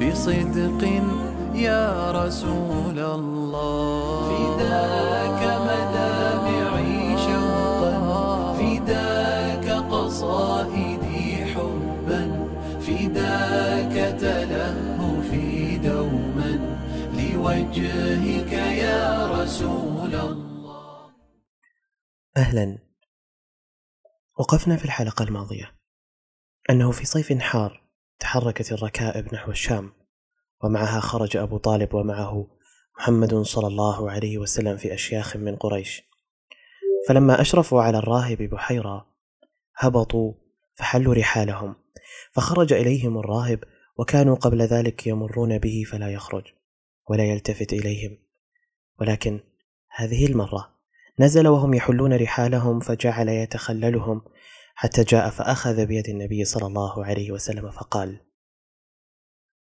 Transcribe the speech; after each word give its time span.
بصدق 0.00 0.82
يا 1.54 2.12
رسول 2.12 2.98
الله. 2.98 4.28
فداك 4.30 5.40
مدامعي 5.68 7.18
شوقا 7.18 8.52
فداك 8.58 9.66
قصائدي 9.92 11.44
حبا 11.44 12.22
فداك 12.80 14.20
تلهفي 14.20 15.78
دوما. 15.78 16.52
لوجهك 17.14 18.52
يا 18.52 19.26
رسول 19.26 20.14
الله. 20.14 21.10
أهلا. 22.36 22.78
وقفنا 24.38 24.76
في 24.76 24.84
الحلقة 24.84 25.22
الماضية. 25.22 25.74
أنه 26.70 26.90
في 26.90 27.04
صيف 27.04 27.32
حار. 27.32 27.83
تحركت 28.18 28.72
الركائب 28.72 29.34
نحو 29.34 29.50
الشام 29.50 29.92
ومعها 30.64 31.00
خرج 31.00 31.36
أبو 31.36 31.56
طالب 31.56 31.94
ومعه 31.94 32.46
محمد 32.98 33.34
صلى 33.34 33.66
الله 33.66 34.10
عليه 34.10 34.38
وسلم 34.38 34.76
في 34.76 34.94
أشياخ 34.94 35.36
من 35.36 35.56
قريش. 35.56 36.02
فلما 37.08 37.40
أشرفوا 37.40 37.82
على 37.82 37.98
الراهب 37.98 38.42
بحيرة 38.42 39.06
هبطوا 39.76 40.32
فحلوا 40.74 41.14
رحالهم. 41.14 41.74
فخرج 42.32 42.72
إليهم 42.72 43.18
الراهب 43.18 43.64
وكانوا 43.98 44.36
قبل 44.36 44.62
ذلك 44.62 45.06
يمرون 45.06 45.58
به 45.58 45.84
فلا 45.86 46.10
يخرج 46.10 46.44
ولا 47.08 47.24
يلتفت 47.24 47.72
إليهم. 47.72 48.18
ولكن 49.00 49.40
هذه 49.96 50.26
المرة 50.26 50.74
نزل 51.18 51.48
وهم 51.48 51.74
يحلون 51.74 52.16
رحالهم 52.16 52.80
فجعل 52.80 53.28
يتخللهم 53.28 54.22
حتى 54.74 55.04
جاء 55.04 55.30
فأخذ 55.30 55.86
بيد 55.86 56.08
النبي 56.08 56.44
صلى 56.44 56.66
الله 56.66 57.04
عليه 57.04 57.32
وسلم 57.32 57.70
فقال 57.70 58.20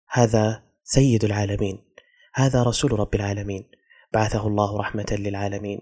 هذا 0.09 0.63
سيد 0.83 1.23
العالمين 1.23 1.83
هذا 2.35 2.63
رسول 2.63 2.99
رب 2.99 3.15
العالمين 3.15 3.71
بعثه 4.13 4.47
الله 4.47 4.79
رحمة 4.79 5.05
للعالمين. 5.11 5.81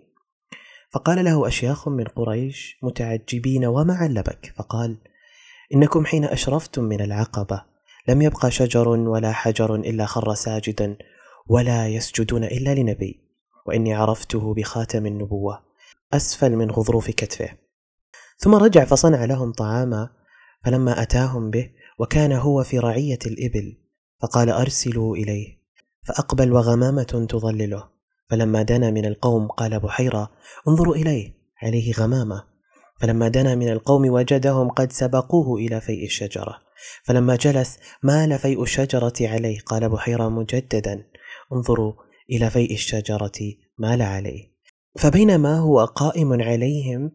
فقال 0.91 1.25
له 1.25 1.47
أشياخ 1.47 1.87
من 1.87 2.03
قريش 2.03 2.77
متعجبين 2.83 3.65
وما 3.65 3.93
علبك 3.93 4.53
فقال 4.55 4.97
إنكم 5.73 6.05
حين 6.05 6.25
أشرفتم 6.25 6.83
من 6.83 7.01
العقبة 7.01 7.63
لم 8.07 8.21
يبقى 8.21 8.51
شجر 8.51 8.87
ولا 8.87 9.31
حجر 9.31 9.75
إلا 9.75 10.05
خر 10.05 10.33
ساجدا 10.33 10.97
ولا 11.47 11.87
يسجدون 11.87 12.43
إلا 12.43 12.75
لنبي 12.75 13.19
وإني 13.65 13.93
عرفته 13.93 14.53
بخاتم 14.53 15.05
النبوة 15.05 15.63
أسفل 16.13 16.55
من 16.55 16.71
غضروف 16.71 17.11
كتفه. 17.11 17.60
ثم 18.41 18.55
رجع 18.55 18.85
فصنع 18.85 19.25
لهم 19.25 19.51
طعاما 19.51 20.09
فلما 20.65 21.01
أتاهم 21.01 21.49
به 21.49 21.69
وكان 21.99 22.31
هو 22.31 22.63
في 22.63 22.79
رعية 22.79 23.19
الإبل 23.25 23.77
فقال 24.21 24.49
أرسلوا 24.49 25.15
إليه 25.15 25.61
فأقبل 26.07 26.51
وغمامة 26.51 27.27
تظلله 27.29 27.89
فلما 28.29 28.61
دنا 28.61 28.91
من 28.91 29.05
القوم 29.05 29.47
قال 29.47 29.79
بحيرة 29.79 30.31
انظروا 30.67 30.95
إليه 30.95 31.33
عليه 31.63 31.93
غمامة. 31.93 32.43
فلما 32.99 33.27
دنا 33.27 33.55
من 33.55 33.69
القوم 33.71 34.09
وجدهم 34.09 34.69
قد 34.69 34.91
سبقوه 34.91 35.57
إلى 35.57 35.81
فيء 35.81 36.05
الشجرة 36.05 36.55
فلما 37.03 37.35
جلس 37.35 37.77
مال 38.03 38.39
فيء 38.39 38.63
الشجرة 38.63 39.13
عليه 39.21 39.59
قال 39.59 39.89
بحيرة 39.89 40.29
مجددا 40.29 41.03
انظروا 41.53 41.93
إلى 42.29 42.49
فيء 42.49 42.73
الشجرة 42.73 43.31
مال 43.77 44.01
عليه. 44.01 44.51
فبينما 44.99 45.57
هو 45.57 45.85
قائم 45.85 46.41
عليهم 46.41 47.11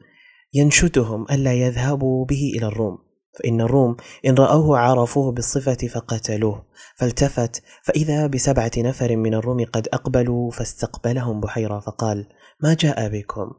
ينشدهم 0.56 1.26
ألا 1.30 1.52
يذهبوا 1.52 2.24
به 2.24 2.52
إلى 2.56 2.66
الروم 2.66 2.98
فإن 3.38 3.60
الروم 3.60 3.96
إن 4.26 4.34
رأوه 4.34 4.78
عرفوه 4.78 5.32
بالصفة 5.32 5.88
فقتلوه 5.88 6.66
فالتفت 6.96 7.62
فإذا 7.82 8.26
بسبعة 8.26 8.70
نفر 8.76 9.16
من 9.16 9.34
الروم 9.34 9.64
قد 9.64 9.88
أقبلوا 9.92 10.50
فاستقبلهم 10.50 11.40
بحيرة 11.40 11.80
فقال 11.80 12.28
ما 12.62 12.74
جاء 12.74 13.08
بكم؟ 13.08 13.52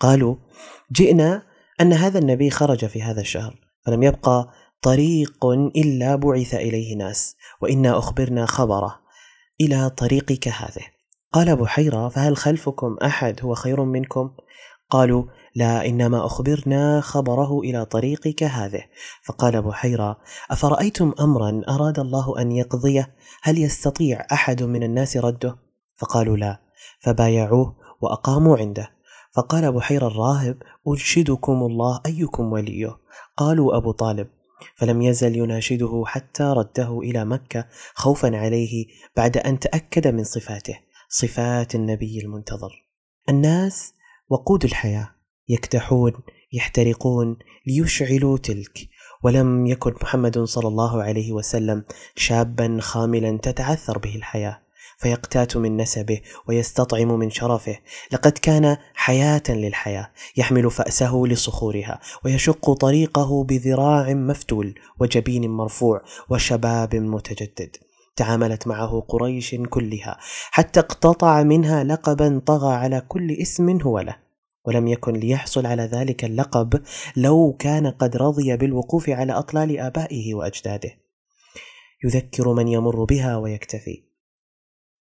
قالوا 0.00 0.36
جئنا 0.92 1.42
أن 1.80 1.92
هذا 1.92 2.18
النبي 2.18 2.50
خرج 2.50 2.86
في 2.86 3.02
هذا 3.02 3.20
الشهر 3.20 3.54
فلم 3.86 4.02
يبقى 4.02 4.50
طريق 4.82 5.46
إلا 5.76 6.16
بعث 6.16 6.54
إليه 6.54 6.96
ناس 6.96 7.36
وإنا 7.62 7.98
أخبرنا 7.98 8.46
خبره 8.46 9.00
إلى 9.60 9.90
طريقك 9.90 10.48
هذه. 10.48 10.86
قال 11.32 11.56
بحيرة 11.56 12.08
فهل 12.08 12.36
خلفكم 12.36 12.96
أحد 13.02 13.40
هو 13.42 13.54
خير 13.54 13.84
منكم؟ 13.84 14.30
قالوا 14.90 15.24
لا 15.58 15.86
إنما 15.86 16.26
أخبرنا 16.26 17.00
خبره 17.00 17.60
إلى 17.60 17.84
طريقك 17.84 18.42
هذه. 18.42 18.84
فقال 19.24 19.62
بحيرة 19.62 20.18
أفرأيتم 20.50 21.14
امرا 21.20 21.62
أراد 21.68 21.98
الله 21.98 22.40
أن 22.40 22.52
يقضيه؟ 22.52 23.14
هل 23.42 23.58
يستطيع 23.58 24.26
أحد 24.32 24.62
من 24.62 24.82
الناس 24.82 25.16
رده؟ 25.16 25.56
فقالوا 25.96 26.36
لا 26.36 26.60
فبايعوه 27.00 27.76
وأقاموا 28.00 28.58
عنده. 28.58 28.90
فقال 29.32 29.72
بحيرة 29.72 30.06
الراهب 30.06 30.62
انشدكم 30.88 31.52
الله 31.52 32.00
أيكم 32.06 32.52
وليه؟ 32.52 32.98
قالوا 33.36 33.76
أبو 33.76 33.92
طالب 33.92 34.28
فلم 34.76 35.02
يزل 35.02 35.36
يناشده 35.36 36.02
حتى 36.06 36.42
رده 36.42 36.98
إلى 36.98 37.24
مكة 37.24 37.66
خوفا 37.94 38.36
عليه 38.36 38.86
بعد 39.16 39.36
أن 39.36 39.58
تأكد 39.58 40.08
من 40.08 40.24
صفاته 40.24 40.78
صفات 41.08 41.74
النبي 41.74 42.20
المنتظر. 42.20 42.84
الناس 43.28 43.94
وقود 44.28 44.64
الحياة. 44.64 45.17
يكتحون 45.48 46.12
يحترقون 46.52 47.36
ليشعلوا 47.66 48.38
تلك. 48.38 48.88
ولم 49.22 49.66
يكن 49.66 49.94
محمد 50.02 50.38
صلى 50.38 50.68
الله 50.68 51.02
عليه 51.02 51.32
وسلم 51.32 51.84
شابا 52.16 52.78
خاملا 52.80 53.38
تتعثر 53.38 53.98
به 53.98 54.16
الحياة 54.16 54.60
فيقتات 54.98 55.56
من 55.56 55.76
نسبه 55.76 56.20
ويستطعم 56.48 57.18
من 57.18 57.30
شرفه. 57.30 57.78
لقد 58.12 58.32
كان 58.32 58.76
حياة 58.94 59.42
للحياة 59.48 60.10
يحمل 60.36 60.70
فأسه 60.70 61.22
لصخورها 61.26 62.00
ويشق 62.24 62.72
طريقه 62.72 63.44
بذراع 63.44 64.14
مفتول 64.14 64.74
وجبين 65.00 65.50
مرفوع 65.50 66.02
وشباب 66.30 66.96
متجدد. 66.96 67.76
تعاملت 68.16 68.66
معه 68.66 69.00
قريش 69.08 69.54
كلها 69.54 70.18
حتى 70.50 70.80
اقتطع 70.80 71.42
منها 71.42 71.84
لقبا 71.84 72.42
طغى 72.46 72.74
على 72.74 73.00
كل 73.08 73.32
اسم 73.32 73.80
هو 73.80 74.00
له. 74.00 74.27
ولم 74.68 74.88
يكن 74.88 75.12
ليحصل 75.12 75.66
على 75.66 75.82
ذلك 75.82 76.24
اللقب 76.24 76.82
لو 77.16 77.56
كان 77.58 77.86
قد 77.86 78.16
رضي 78.16 78.56
بالوقوف 78.56 79.10
على 79.10 79.32
أطلال 79.32 79.78
آبائه 79.78 80.34
وأجداده. 80.34 80.90
يذكر 82.04 82.52
من 82.52 82.68
يمر 82.68 83.04
بها 83.04 83.36
ويكتفي. 83.36 84.04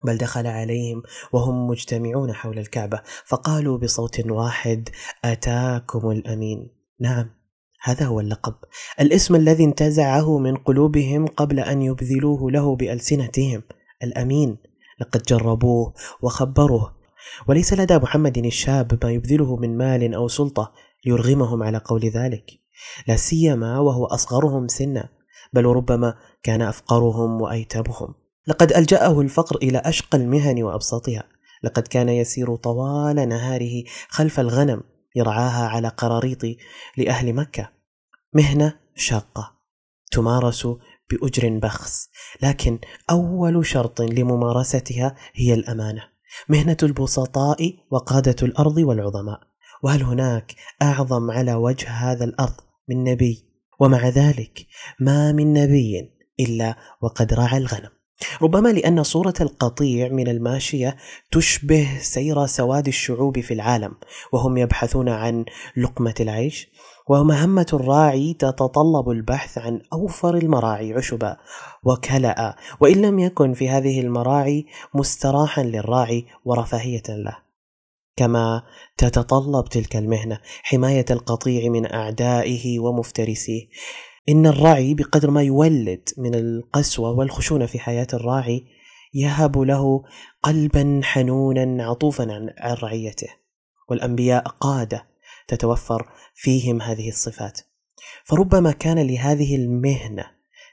بل 0.05 0.19
دخل 0.19 0.47
عليهم 0.47 1.03
وهم 1.33 1.67
مجتمعون 1.67 2.33
حول 2.33 2.59
الكعبة 2.59 3.03
فقالوا 3.27 3.79
بصوت 3.79 4.27
واحد 4.27 4.89
أتاكم 5.25 6.11
الأمين. 6.11 6.71
نعم 7.01 7.31
هذا 7.83 8.07
هو 8.07 8.21
اللقب. 8.21 8.55
الاسم 9.01 9.35
الذي 9.35 9.65
انتزعه 9.65 10.39
من 10.39 10.57
قلوبهم 10.57 11.27
قبل 11.27 11.61
أن 11.61 11.83
يبذلوه 11.83 12.51
له 12.51 12.77
بألسنتهم 12.77 13.63
الأمين. 14.03 14.59
لقد 15.01 15.23
جربوه 15.23 15.95
وخبروه. 16.23 16.96
وليس 17.49 17.73
لدى 17.73 17.99
محمد 17.99 18.39
الشاب 18.39 18.99
ما 19.05 19.13
يبذله 19.13 19.57
من 19.57 19.79
مال 19.79 20.15
أو 20.15 20.29
سلطة 20.29 20.73
ليرغمهم 21.07 21.63
على 21.63 21.79
قول 21.79 22.05
ذلك. 22.05 22.51
لا 23.09 23.17
سيما 23.17 23.79
وهو 23.79 24.05
أصغرهم 24.05 24.69
سنا 24.69 25.09
بل 25.53 25.65
ربما 25.65 26.15
كان 26.43 26.63
أفقرهم 26.63 27.41
وايتمهم 27.41 28.15
لقد 28.47 28.73
ألجأه 28.73 29.21
الفقر 29.21 29.57
إلى 29.57 29.79
أشقى 29.79 30.19
المهن 30.19 30.63
وابسطها 30.63 31.29
لقد 31.63 31.87
كان 31.87 32.09
يسير 32.09 32.57
طوال 32.57 33.29
نهاره 33.29 33.85
خلف 34.09 34.41
الغنم 34.41 34.81
يرعاها 35.17 35.69
على 35.69 35.89
قراريط 35.89 36.43
لأهل 36.97 37.33
مكة. 37.33 37.71
مهنة 38.33 38.79
شاقة 38.95 39.53
تمارس 40.13 40.69
بأجر 41.11 41.59
بخس 41.59 42.09
لكن 42.43 42.79
أول 43.11 43.67
شرط 43.67 44.01
لممارستها 44.01 45.17
هي 45.35 45.55
الأمانة. 45.55 46.16
مهنة 46.49 46.77
البسطاء 46.83 47.75
وقادة 47.91 48.37
الأرض 48.43 48.77
والعظماء. 48.77 49.41
وهل 49.83 50.03
هناك 50.03 50.55
أعظم 50.83 51.31
على 51.31 51.55
وجه 51.55 51.89
هذا 51.89 52.25
الأرض 52.25 52.55
من 52.89 53.05
نبي؟ 53.05 53.47
ومع 53.81 54.09
ذلك 54.09 54.67
ما 55.01 55.33
من 55.33 55.53
نبي 55.53 56.11
إلا 56.41 56.77
وقد 57.03 57.35
رعى 57.35 57.59
الغنم. 57.59 57.91
ربما 58.43 58.69
لأن 58.69 59.03
صورة 59.03 59.35
القطيع 59.41 60.09
من 60.09 60.29
الماشية 60.29 60.97
تشبه 61.33 61.99
سير 62.01 62.47
سواد 62.47 62.87
الشعوب 62.89 63.41
في 63.41 63.55
العالم 63.55 63.95
وهم 64.33 64.57
يبحثون 64.57 65.09
عن 65.09 65.45
لقمة 65.77 66.15
العيش. 66.21 66.69
ومهمة 67.09 67.67
الراعي 67.73 68.35
تتطلب 68.35 69.11
البحث 69.11 69.59
عن 69.59 69.81
أوفر 69.93 70.35
المراعي 70.35 70.95
عشبا 70.95 71.37
وكلأ 71.85 72.57
وإن 72.81 73.03
لم 73.03 73.19
يكن 73.19 73.55
في 73.55 73.69
هذه 73.69 74.01
المراعي 74.01 74.67
مستراحا 74.95 75.63
للراعي 75.63 76.27
ورفاهية 76.45 77.03
له. 77.09 77.37
كما 78.17 78.63
تتطلب 78.97 79.65
تلك 79.65 79.97
المهنة 79.97 80.39
حماية 80.63 81.05
القطيع 81.11 81.71
من 81.71 81.93
أعدائه 81.93 82.79
ومفترسيه. 82.79 83.69
إن 84.29 84.47
الراعي 84.47 84.95
بقدر 84.95 85.31
ما 85.31 85.43
يولد 85.43 86.09
من 86.19 86.35
القسوة 86.35 87.11
والخشونة 87.11 87.67
في 87.67 87.79
حياة 87.79 88.07
الراعي 88.15 88.65
يهب 89.15 89.59
له 89.59 90.03
قلبا 90.43 91.01
حنونا 91.05 91.85
عطوفا 91.85 92.33
عن 92.61 92.75
رعيته. 92.83 93.29
والأنبياء 93.89 94.49
قادة 94.49 95.16
تتوفر 95.49 96.13
فيهم 96.35 96.83
هذه 96.83 97.09
الصفات. 97.09 97.61
فربما 98.25 98.73
كان 98.73 98.99
لهذه 98.99 99.57
المهنة 99.57 100.25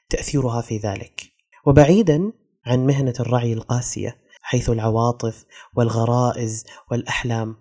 تأثيرها 0.09 0.61
في 0.61 0.77
ذلك. 0.77 1.21
وبعيدا 1.65 2.31
عن 2.65 2.85
مهنة 2.85 3.13
الرعي 3.19 3.53
القاسية 3.53 4.17
حيث 4.41 4.69
العواطف 4.69 5.45
والغرائز 5.75 6.65
والأحلام 6.91 7.55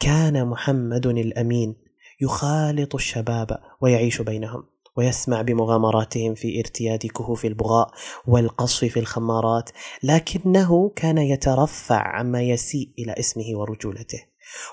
كان 0.00 0.46
محمد 0.46 1.06
الأمين 1.06 1.76
يخالط 2.20 2.94
الشباب 2.94 3.60
ويعيش 3.80 4.22
بينهم 4.22 4.64
ويسمع 4.96 5.42
بمغامراتهم 5.42 6.34
في 6.34 6.58
ارتياد 6.58 7.06
كهوف 7.06 7.44
البغاء 7.44 7.90
والقصف 8.26 8.84
في 8.84 9.00
الخمارات 9.00 9.70
لكنه 10.02 10.92
كان 10.96 11.18
يترفع 11.18 12.18
عما 12.18 12.42
يسيء 12.42 12.90
إلى 12.98 13.14
اسمه 13.18 13.44
ورجولته. 13.52 14.24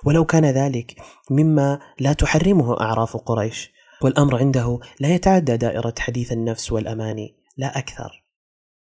ولو 0.04 0.26
كان 0.26 0.46
ذلك 0.46 0.96
مما 1.32 1.80
لا 2.00 2.14
تحرمه 2.14 2.82
أعراف 2.82 3.18
قريش. 3.18 3.76
والأمر 4.02 4.38
عنده 4.38 4.80
لا 5.00 5.16
يتعدى 5.16 5.58
دائرة 5.58 5.94
حديث 6.00 6.32
النفس 6.32 6.72
والاماني 6.72 7.36
لا 7.58 7.78
أكثر. 7.78 8.24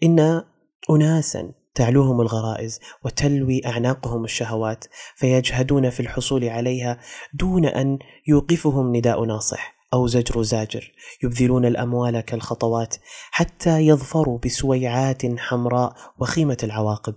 إن 0.04 0.44
اناسا 0.90 1.52
تعلوهم 1.76 2.22
الغرائز 2.22 2.80
وتلوي 3.06 3.62
أعناقهم 3.66 4.24
الشهوات 4.24 4.86
فيجهدون 5.16 5.90
في 5.90 6.00
الحصول 6.00 6.50
عليها 6.50 7.00
دون 7.34 7.66
أن 7.66 8.00
يوقفهم 8.28 8.96
نداء 8.96 9.24
ناصح 9.24 9.78
أو 9.94 10.08
زجر 10.08 10.42
زاجر 10.42 10.92
يبذلون 11.24 11.66
الأموال 11.66 12.22
كالخطوات 12.22 12.96
حتى 13.32 13.80
يظفروا 13.80 14.40
بسويعات 14.46 15.40
حمراء 15.40 15.94
وخيمة 16.20 16.58
العواقب. 16.64 17.16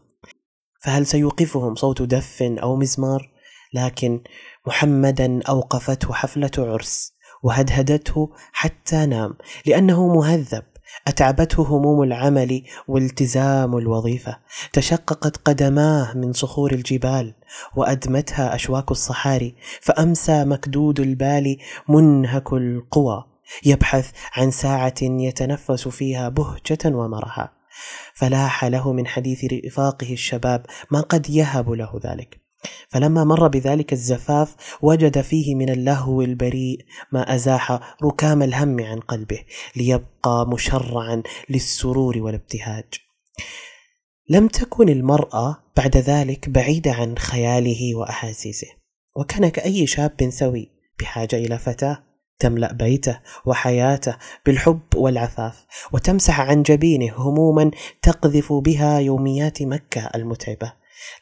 فهل 0.83 1.07
سيوقفهم 1.07 1.75
صوت 1.75 2.03
دف 2.03 2.43
أو 2.43 2.77
مزمار؟ 2.77 3.40
لكن 3.75 4.21
محمدا 4.67 5.41
أوقفته 5.49 6.13
حفلة 6.13 6.51
عرس 6.59 7.13
وهدهدته 7.43 8.31
حتى 8.53 9.07
نام 9.07 9.35
لأنه 9.67 10.15
مهذب. 10.15 10.63
أتعبته 11.07 11.63
هموم 11.63 12.03
العمل 12.03 12.63
والتزام 12.89 13.77
الوظيفة. 13.79 14.39
تشققت 14.73 15.37
قدماه 15.37 16.17
من 16.17 16.33
صخور 16.33 16.73
الجبال 16.73 17.35
وأدمتها 17.77 18.55
أشواك 18.55 18.91
الصحاري 18.91 19.55
فأمسى 19.81 20.45
مكدود 20.45 21.01
البال 21.01 21.57
منهك 21.89 22.53
القوى. 22.53 23.25
يبحث 23.65 24.11
عن 24.33 24.51
ساعة 24.51 24.95
يتنفس 25.03 25.89
فيها 25.89 26.29
بهجة 26.29 26.79
ومرها. 26.85 27.53
فلاح 28.15 28.65
له 28.65 28.93
من 28.93 29.07
حديث 29.07 29.45
رفاقه 29.67 30.13
الشباب 30.13 30.67
ما 30.91 31.01
قد 31.01 31.31
يهب 31.31 31.71
له 31.71 32.01
ذلك. 32.05 32.40
فلما 32.89 33.25
مر 33.25 33.49
بذلك 33.49 33.93
الزفاف 33.93 34.57
وجد 34.83 35.21
فيه 35.21 35.55
من 35.55 35.71
اللهو 35.71 36.23
البريء 36.23 36.85
ما 37.13 37.35
أزاح 37.35 37.97
ركام 38.05 38.43
الهم 38.43 38.81
عن 38.81 39.01
قلبه 39.01 39.41
ليبقى 39.77 40.47
مشرعا 40.49 41.23
للسرور 41.49 42.19
والابتهاج. 42.19 42.85
لم 44.29 44.49
تكن 44.49 44.89
المرأة 44.89 45.63
بعد 45.77 45.97
ذلك 45.97 46.49
بعيدة 46.49 46.93
عن 46.93 47.19
خياله 47.19 47.95
وأحاسيسه. 47.95 48.69
وكان 49.17 49.49
كأي 49.49 49.87
شاب 49.87 50.31
سوي 50.31 50.71
بحاجة 51.01 51.37
إلى 51.37 51.59
فتاة 51.59 52.03
تملأ 52.39 52.73
بيته 52.73 53.21
وحياته 53.47 54.17
بالحب 54.47 54.81
والعفاف 54.95 55.67
وتمسح 55.93 56.41
عن 56.41 56.63
جبينه 56.63 57.15
هموما 57.17 57.71
تقذف 58.03 58.53
بها 58.53 58.99
يوميات 58.99 59.63
مكة 59.63 60.11
المتعبة. 60.15 60.73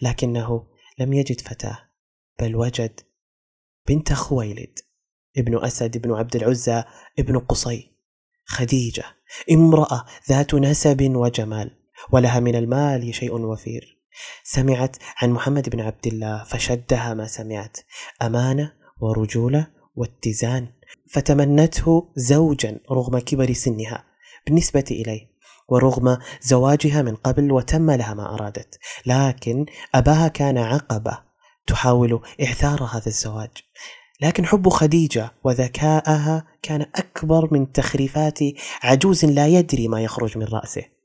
لكنه 0.03 0.63
لم 0.99 1.13
يجد 1.13 1.41
فتاة 1.41 1.79
بل 2.41 2.57
وجد 2.57 3.01
بنت 3.89 4.13
خويلد 4.13 4.79
ابن 5.37 5.65
أسد 5.65 5.97
ابن 5.97 6.13
عبد 6.13 6.37
العزى 6.37 6.85
ابن 7.19 7.39
قصي 7.39 7.93
خديجة 8.45 9.05
امرأة 9.53 10.05
ذات 10.29 10.55
نسب 10.55 11.03
وجمال 11.03 11.71
ولها 12.13 12.41
من 12.41 12.55
المال 12.55 13.15
شيء 13.15 13.35
وفير. 13.35 13.99
سمعت 14.45 14.97
عن 15.17 15.31
محمد 15.31 15.69
بن 15.69 15.81
عبد 15.81 16.07
الله 16.07 16.45
فشدها 16.45 17.15
ما 17.15 17.27
سمعت 17.27 17.79
أمانة 18.23 18.73
ورجولة 19.01 19.67
واتزان 19.97 20.69
فتمنته 21.11 22.13
زوجا 22.17 22.81
رغم 22.91 23.19
كبر 23.19 23.53
سنها 23.53 24.05
بالنسبة 24.47 24.85
إليه. 24.91 25.38
ورغم 25.69 26.19
زواجها 26.43 27.03
من 27.03 27.15
قبل 27.15 27.53
وتم 27.53 27.91
لها 27.91 28.15
ما 28.15 28.35
أرادت. 28.35 28.79
لكن 29.07 29.67
أباها 29.95 30.29
كان 30.29 30.59
عقبة 30.59 31.19
تحاول 31.67 32.21
اعثار 32.43 32.83
هذا 32.83 33.07
الزواج. 33.07 33.51
لكن 34.21 34.47
حب 34.47 34.69
خديجة 34.69 35.33
وذكاءها 35.45 36.47
كان 36.63 36.87
أكبر 36.95 37.49
من 37.53 37.73
تخريفات 37.73 38.39
عجوز 38.83 39.25
لا 39.25 39.47
يدري 39.47 39.89
ما 39.89 40.03
يخرج 40.03 40.39
من 40.39 40.45
رأسه. 40.45 40.98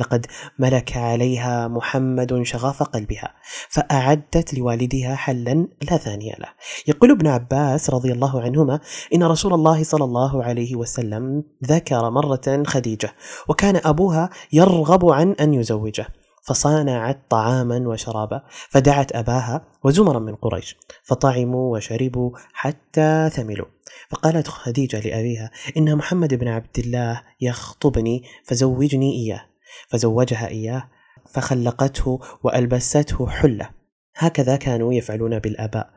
لقد 0.00 0.26
ملك 0.58 0.96
عليها 0.96 1.68
محمد 1.68 2.42
شغاف 2.42 2.82
قلبها 2.82 3.34
فأعدت 3.68 4.54
لوالدها 4.54 5.14
حلا 5.14 5.68
لا 5.90 5.96
ثاني 5.96 6.36
له. 6.38 6.48
يقول 6.86 7.10
ابن 7.10 7.26
عباس 7.26 7.90
رضي 7.90 8.12
الله 8.12 8.40
عنهما 8.40 8.80
إن 9.14 9.22
رسول 9.22 9.54
الله 9.54 9.84
صلى 9.84 10.04
الله 10.04 10.44
عليه 10.44 10.76
وسلم 10.76 11.44
ذكر 11.64 12.10
مرة 12.10 12.62
خديجة 12.66 13.14
وكان 13.48 13.80
أبوها 13.84 14.30
يرغب 14.52 15.10
عن 15.10 15.32
أن 15.32 15.54
يزوجه 15.54 16.06
فصانعت 16.42 17.20
طعاما 17.30 17.88
وشرابا 17.88 18.42
فدعت 18.70 19.16
أباها 19.16 19.64
وزمرا 19.84 20.18
من 20.18 20.34
قريش 20.34 20.76
فطعموا 21.02 21.76
وشربوا 21.76 22.30
حتى 22.52 23.30
ثملوا. 23.32 23.66
فقالت 24.10 24.48
خديجة 24.48 25.00
لأبيها 25.00 25.50
إن 25.76 25.96
محمد 25.96 26.34
بن 26.34 26.48
عبد 26.48 26.78
الله 26.78 27.22
يخطبني 27.40 28.22
فزوجني 28.44 29.12
إياه. 29.12 29.49
فزوجها 29.88 30.48
إياه 30.48 30.88
فخلقته 31.32 32.20
وألبسته 32.42 33.26
حلة. 33.26 33.70
هكذا 34.16 34.56
كانوا 34.56 34.94
يفعلون 34.94 35.38
بالآباء. 35.38 35.90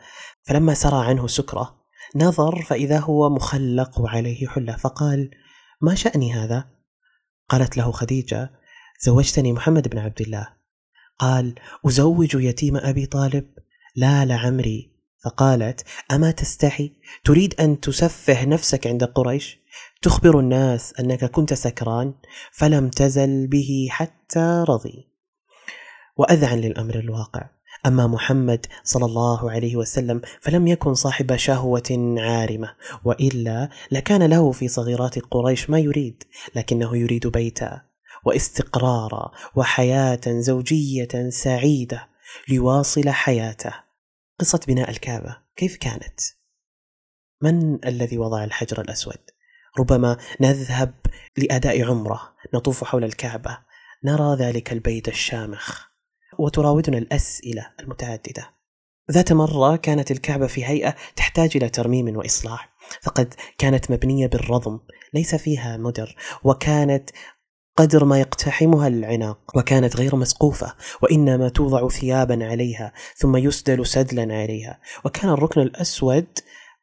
فلما 0.44 0.74
سرى 0.74 1.06
عنه 1.06 1.28
سكرة 1.28 1.84
نظر 2.16 2.62
فإذا 2.62 3.00
هو 3.00 3.30
مخلق 3.30 4.00
وعليه 4.00 4.48
حلة 4.48 4.76
فقال 4.76 5.32
ما 5.82 5.96
شأني 5.96 6.34
هذا؟ 6.34 6.66
قالت 7.50 7.78
له 7.78 7.92
خديجة 7.92 8.52
زوجتني 9.02 9.54
محمد 9.54 9.88
بن 9.88 9.98
عبد 9.98 10.22
الله. 10.22 10.48
قال 11.20 11.56
أزوج 11.88 12.36
يتيم 12.36 12.78
أبي 12.78 13.06
طالب؟ 13.06 13.46
لا 13.96 14.26
لعمري. 14.26 14.94
فقالت 15.24 15.84
أما 16.12 16.32
تستحي؟ 16.32 16.94
تريد 17.24 17.62
أن 17.62 17.80
تسفه 17.80 18.46
نفسك 18.46 18.88
عند 18.88 19.04
قريش؟ 19.04 19.63
تخبر 20.04 20.40
الناس 20.40 20.94
أنك 21.00 21.26
كنت 21.26 21.54
سكران 21.54 22.14
فلم 22.52 22.90
تزل 22.90 23.48
به 23.48 23.88
حتى 23.90 24.66
رضي. 24.70 25.08
وأذعن 26.18 26.58
للأمر 26.58 26.96
الواقع. 26.96 27.50
أما 27.86 28.08
محمد 28.08 28.66
صلى 28.84 29.06
الله 29.06 29.52
عليه 29.52 29.76
وسلم 29.76 30.22
فلم 30.42 30.68
يكن 30.68 30.94
صاحب 30.94 31.36
شهوة 31.36 32.16
عارمة 32.18 32.76
وإلا 33.04 33.70
لكان 33.92 34.24
له 34.24 34.52
في 34.52 34.68
صغيرات 34.68 35.20
قريش 35.20 35.70
ما 35.70 35.80
يريد 35.80 36.24
لكنه 36.56 36.98
يريد 36.98 37.28
بيتا 37.28 37.82
واستقرارا 38.26 39.32
وحياة 39.56 40.22
زوجية 40.28 41.30
سعيدة 41.30 42.08
ليواصل 42.50 43.10
حياته. 43.10 43.74
قصة 44.40 44.60
بناء 44.68 44.90
الكعبة 44.90 45.38
كيف 45.56 45.78
كانت؟ 45.78 46.20
من 47.42 47.86
الذي 47.86 48.18
وضع 48.18 48.44
الحجر 48.44 48.82
الأسود؟ 48.82 49.33
ربما 49.80 50.18
نذهب 50.40 50.94
لأداء 51.38 51.84
عمرة 51.84 52.34
نطوف 52.54 52.84
حول 52.84 53.04
الكعبة. 53.04 53.58
نرى 54.04 54.36
ذلك 54.36 54.74
البيت 54.74 55.08
الشامخ. 55.08 55.82
وتراودنا 56.40 56.98
الأسئلة 56.98 57.70
المتعددة. 57.80 58.50
ذات 59.12 59.34
مرة 59.34 59.76
كانت 59.76 60.12
الكعبة 60.12 60.48
في 60.48 60.66
هيئة 60.66 60.96
تحتاج 61.16 61.52
إلى 61.56 61.70
ترميم 61.70 62.18
وإصلاح. 62.18 62.74
فقد 63.02 63.34
كانت 63.58 63.92
مبنية 63.92 64.28
بالرضم 64.28 64.80
ليس 65.14 65.36
فيها 65.36 65.78
مدر. 65.78 66.16
وكانت 66.44 67.10
قدر 67.78 68.06
ما 68.06 68.20
يقتحمها 68.20 68.88
العناق. 68.88 69.58
وكانت 69.58 69.96
غير 69.96 70.16
مسقوفة 70.16 70.76
وإنما 71.02 71.50
توضع 71.50 71.88
ثيابا 71.88 72.46
عليها 72.46 72.94
ثم 73.16 73.38
يسدل 73.38 73.86
سدلا 73.86 74.36
عليها. 74.36 74.80
وكان 75.06 75.30
الركن 75.30 75.62
الأسود 75.62 76.28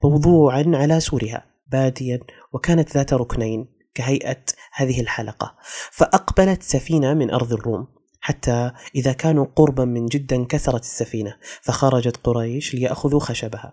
موضوعا 0.04 0.64
على 0.66 1.00
سورها. 1.00 1.49
باديا 1.72 2.20
وكانت 2.52 2.96
ذات 2.96 3.12
ركنين 3.12 3.68
كهيئة 3.94 4.44
هذه 4.72 5.00
الحلقة. 5.00 5.56
فأقبلت 5.92 6.62
سفينة 6.62 7.14
من 7.14 7.30
أرض 7.30 7.52
الروم 7.52 7.86
حتى 8.20 8.70
إذا 8.94 9.12
كانوا 9.12 9.46
قربا 9.56 9.84
من 9.84 10.06
جدا 10.06 10.36
انكسرت 10.36 10.82
السفينة 10.82 11.36
فخرجت 11.62 12.16
قريش 12.24 12.74
ليأخذوا 12.74 13.20
خشبها 13.20 13.72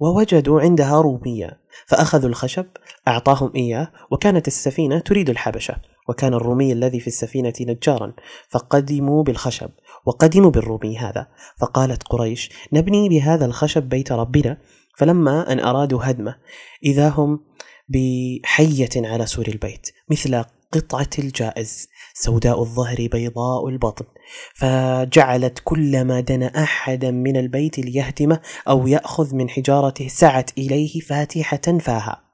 ووجدوا 0.00 0.60
عندها 0.60 1.00
رومية. 1.00 1.60
فأخذوا 1.86 2.28
الخشب 2.28 2.66
أعطاهم 3.08 3.52
إياه 3.56 3.92
وكانت 4.10 4.46
السفينة 4.46 4.98
تريد 4.98 5.30
الحبشة. 5.30 5.76
وكان 6.08 6.34
الرومي 6.34 6.72
الذي 6.72 7.00
في 7.00 7.06
السفينة 7.06 7.52
نجارا 7.60 8.12
فقدموا 8.48 9.22
بالخشب 9.22 9.70
وقدموا 10.06 10.50
بالرومي 10.50 10.98
هذا. 10.98 11.26
فقالت 11.58 12.02
قريش 12.02 12.50
نبني 12.72 13.08
بهذا 13.08 13.46
الخشب 13.46 13.82
بيت 13.82 14.12
ربنا 14.12 14.56
فلما 15.00 15.52
أن 15.52 15.60
أرادوا 15.60 16.00
هدمه 16.02 16.36
إذا 16.84 17.08
هم 17.08 17.40
بحية 17.88 18.88
على 18.96 19.26
سور 19.26 19.48
البيت 19.48 19.88
مثل 20.10 20.44
قطعة 20.72 21.10
الجائز 21.18 21.88
سوداء 22.14 22.60
الظهر 22.60 23.08
بيضاء 23.12 23.68
البطن. 23.68 24.04
فجعلت 24.54 25.58
كلما 25.64 26.20
دنا 26.20 26.62
أحدا 26.62 27.10
من 27.10 27.36
البيت 27.36 27.78
ليهدمه 27.78 28.40
أو 28.68 28.86
يأخذ 28.86 29.34
من 29.34 29.50
حجارته 29.50 30.08
سعت 30.08 30.50
إليه 30.58 31.00
فاتحة 31.00 31.78
فاها. 31.80 32.24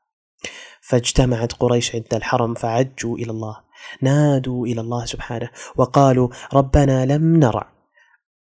فاجتمعت 0.82 1.52
قريش 1.52 1.94
عند 1.94 2.14
الحرم 2.14 2.54
فعجوا 2.54 3.18
إلى 3.18 3.30
الله 3.30 3.56
نادوا 4.02 4.66
إلى 4.66 4.80
الله 4.80 5.04
سبحانه 5.04 5.50
وقالوا 5.76 6.28
ربنا 6.54 7.06
لم 7.06 7.37
نرع. 7.37 7.75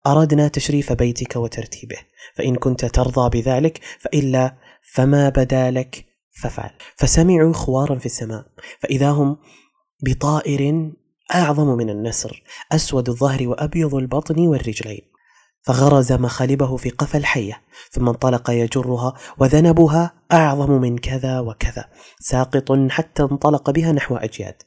أردنا 0.07 0.49
تشريف 0.49 0.93
بيتك 0.93 1.37
وترتيبه 1.37 1.97
فإن 2.35 2.57
كنت 2.57 2.85
ترضى 2.85 3.41
بذلك 3.41 3.81
فإلا 4.01 4.57
فما 4.93 5.29
بدا 5.29 5.71
لك 5.71 6.05
ففعل 6.43 6.71
فسمعوا 6.97 7.53
خوارا 7.53 7.99
في 7.99 8.07
السماء 8.07 8.47
فإذا 8.81 9.11
هم 9.11 9.37
بطائر 10.03 10.93
أعظم 11.35 11.67
من 11.67 11.91
النسر 11.91 12.43
أسود 12.73 13.09
الظهر 13.09 13.49
وأبيض 13.49 13.95
البطن 13.95 14.47
والرجلين. 14.47 15.01
فغرز 15.63 16.13
مخالبه 16.13 16.77
في 16.77 16.91
قفا 16.91 17.19
الحية 17.19 17.63
ثم 17.91 18.09
انطلق 18.09 18.51
يجرها 18.51 19.15
وذنبها 19.39 20.15
أعظم 20.33 20.71
من 20.71 20.99
كذا 20.99 21.41
وكذا. 21.41 21.85
ساقط 22.21 22.73
حتى 22.91 23.23
انطلق 23.23 23.71
بها 23.71 23.93
نحو 23.93 24.17
أجياد. 24.17 24.63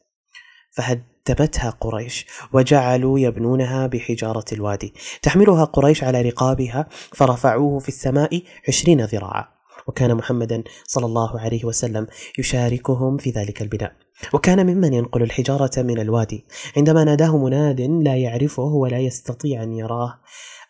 فهدمتها 1.25 1.69
قريش 1.69 2.25
وجعلوا 2.53 3.19
يبنونها 3.19 3.87
بحجارة 3.87 4.45
الوادي. 4.51 4.93
تحملها 5.21 5.63
قريش 5.63 6.03
على 6.03 6.21
رقابها 6.21 6.87
فرفعوه 7.13 7.79
في 7.79 7.87
السماء 7.87 8.41
عشرين 8.67 9.05
ذراعا. 9.05 9.45
وكان 9.87 10.15
محمدا 10.15 10.63
صلى 10.87 11.05
الله 11.05 11.39
عليه 11.39 11.65
وسلم 11.65 12.07
يشاركهم 12.39 13.17
في 13.17 13.29
ذلك 13.29 13.61
البناء. 13.61 13.91
وكان 14.33 14.65
ممن 14.65 14.93
ينقل 14.93 15.23
الحجارة 15.23 15.81
من 15.81 15.99
الوادي. 15.99 16.45
عندما 16.77 17.03
ناداه 17.03 17.37
مناد 17.37 17.81
لا 17.81 18.15
يعرفه 18.15 18.63
ولا 18.63 18.99
يستطيع 18.99 19.63
أن 19.63 19.73
يراه 19.73 20.19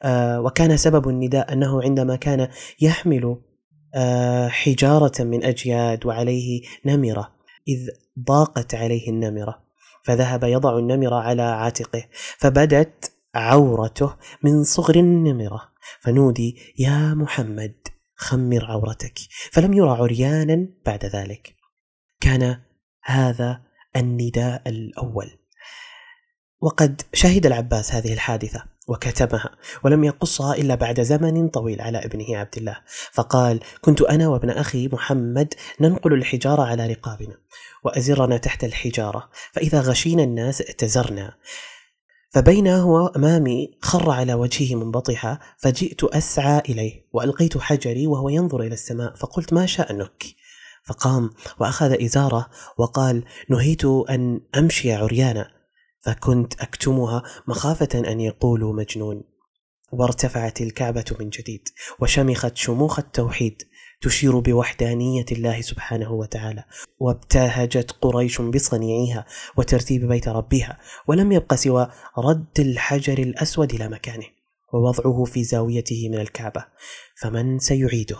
آه 0.03 0.41
وكان 0.41 0.77
سبب 0.77 1.09
النداء 1.09 1.53
أنه 1.53 1.83
عندما 1.83 2.15
كان 2.15 2.47
يحمل 2.81 3.37
آه 3.95 4.47
حجارة 4.47 5.23
من 5.23 5.43
أجياد 5.43 6.05
وعليه 6.05 6.61
نمرة 6.85 7.31
إذ 7.67 7.87
ضاقت 8.27 8.75
عليه 8.75 9.09
النمرة. 9.09 9.70
فذهب 10.03 10.43
يضع 10.43 10.77
النمرة 10.77 11.15
على 11.15 11.41
عاتقه 11.41 12.03
فبدت 12.37 13.11
عورته 13.35 14.15
من 14.43 14.63
صغر 14.63 14.95
النمرة. 14.95 15.71
فنودي 15.99 16.57
يا 16.79 17.13
محمد 17.13 17.75
خمر 18.15 18.65
عورتك. 18.65 19.19
فلم 19.51 19.73
يرى 19.73 19.89
عريانا 19.89 20.67
بعد 20.85 21.05
ذلك. 21.05 21.55
كان 22.21 22.61
هذا 23.03 23.61
النداء 23.95 24.61
الأول. 24.67 25.31
وقد 26.61 27.01
شهد 27.13 27.45
العباس 27.45 27.93
هذه 27.93 28.13
الحادثة. 28.13 28.63
وكتبها 28.91 29.49
ولم 29.83 30.03
يقصها 30.03 30.55
إلا 30.55 30.75
بعد 30.75 31.01
زمن 31.01 31.47
طويل 31.49 31.81
على 31.81 32.05
ابنه 32.05 32.37
عبد 32.37 32.57
الله. 32.57 32.77
فقال 33.11 33.59
كنت 33.81 34.01
أنا 34.01 34.27
وابن 34.27 34.49
أخي 34.49 34.87
محمد 34.87 35.53
ننقل 35.79 36.13
الحجاره 36.13 36.61
على 36.61 36.87
رقابنا 36.87 37.37
وأزرنا 37.83 38.37
تحت 38.37 38.63
الحجارة 38.63 39.29
فإذا 39.53 39.81
غشينا 39.81 40.23
الناس 40.23 40.61
ائتزرنا 40.61 41.33
فبين 42.33 42.67
هو 42.67 43.07
أمامي 43.07 43.77
خر 43.81 44.09
على 44.11 44.33
وجهه 44.33 44.75
منبطحا 44.75 45.39
فجئت 45.57 46.03
أسعى 46.03 46.59
إليه 46.59 47.05
وألقيت 47.13 47.57
حجري 47.57 48.07
وهو 48.07 48.29
ينظر 48.29 48.61
إلى 48.61 48.73
السماء 48.73 49.15
فقلت 49.15 49.53
ما 49.53 49.65
شأنك؟ 49.65 50.23
فقام 50.83 51.29
وأخذ 51.59 52.03
إزاره 52.03 52.49
وقال 52.77 53.23
نهيت 53.49 53.85
أن 53.85 54.41
أمشي 54.57 54.93
عريانا. 54.93 55.60
فكنت 56.01 56.61
أكتمها 56.61 57.23
مخافة 57.47 57.99
أن 58.11 58.19
يقولوا 58.19 58.73
مجنون. 58.73 59.23
وارتفعت 59.91 60.61
الكعبة 60.61 61.05
من 61.19 61.29
جديد 61.29 61.69
وشمخت 61.99 62.57
شموخ 62.57 62.99
التوحيد 62.99 63.63
تشير 64.01 64.39
بوحدانية 64.39 65.25
الله 65.31 65.61
سبحانه 65.61 66.11
وتعالى. 66.11 66.63
وابتهجت 66.99 67.91
قريش 67.91 68.41
بصنيعها 68.41 69.25
وترتيب 69.57 70.07
بيت 70.07 70.27
ربها 70.27 70.79
ولم 71.07 71.31
يبق 71.31 71.53
سوى 71.53 71.91
رد 72.17 72.59
الحجر 72.59 73.17
الأسود 73.17 73.73
إلى 73.73 73.89
مكانه 73.89 74.27
ووضعه 74.73 75.23
في 75.23 75.43
زاويته 75.43 76.09
من 76.09 76.19
الكعبة. 76.19 76.65
فمن 77.21 77.59
سيعيده؟ 77.59 78.17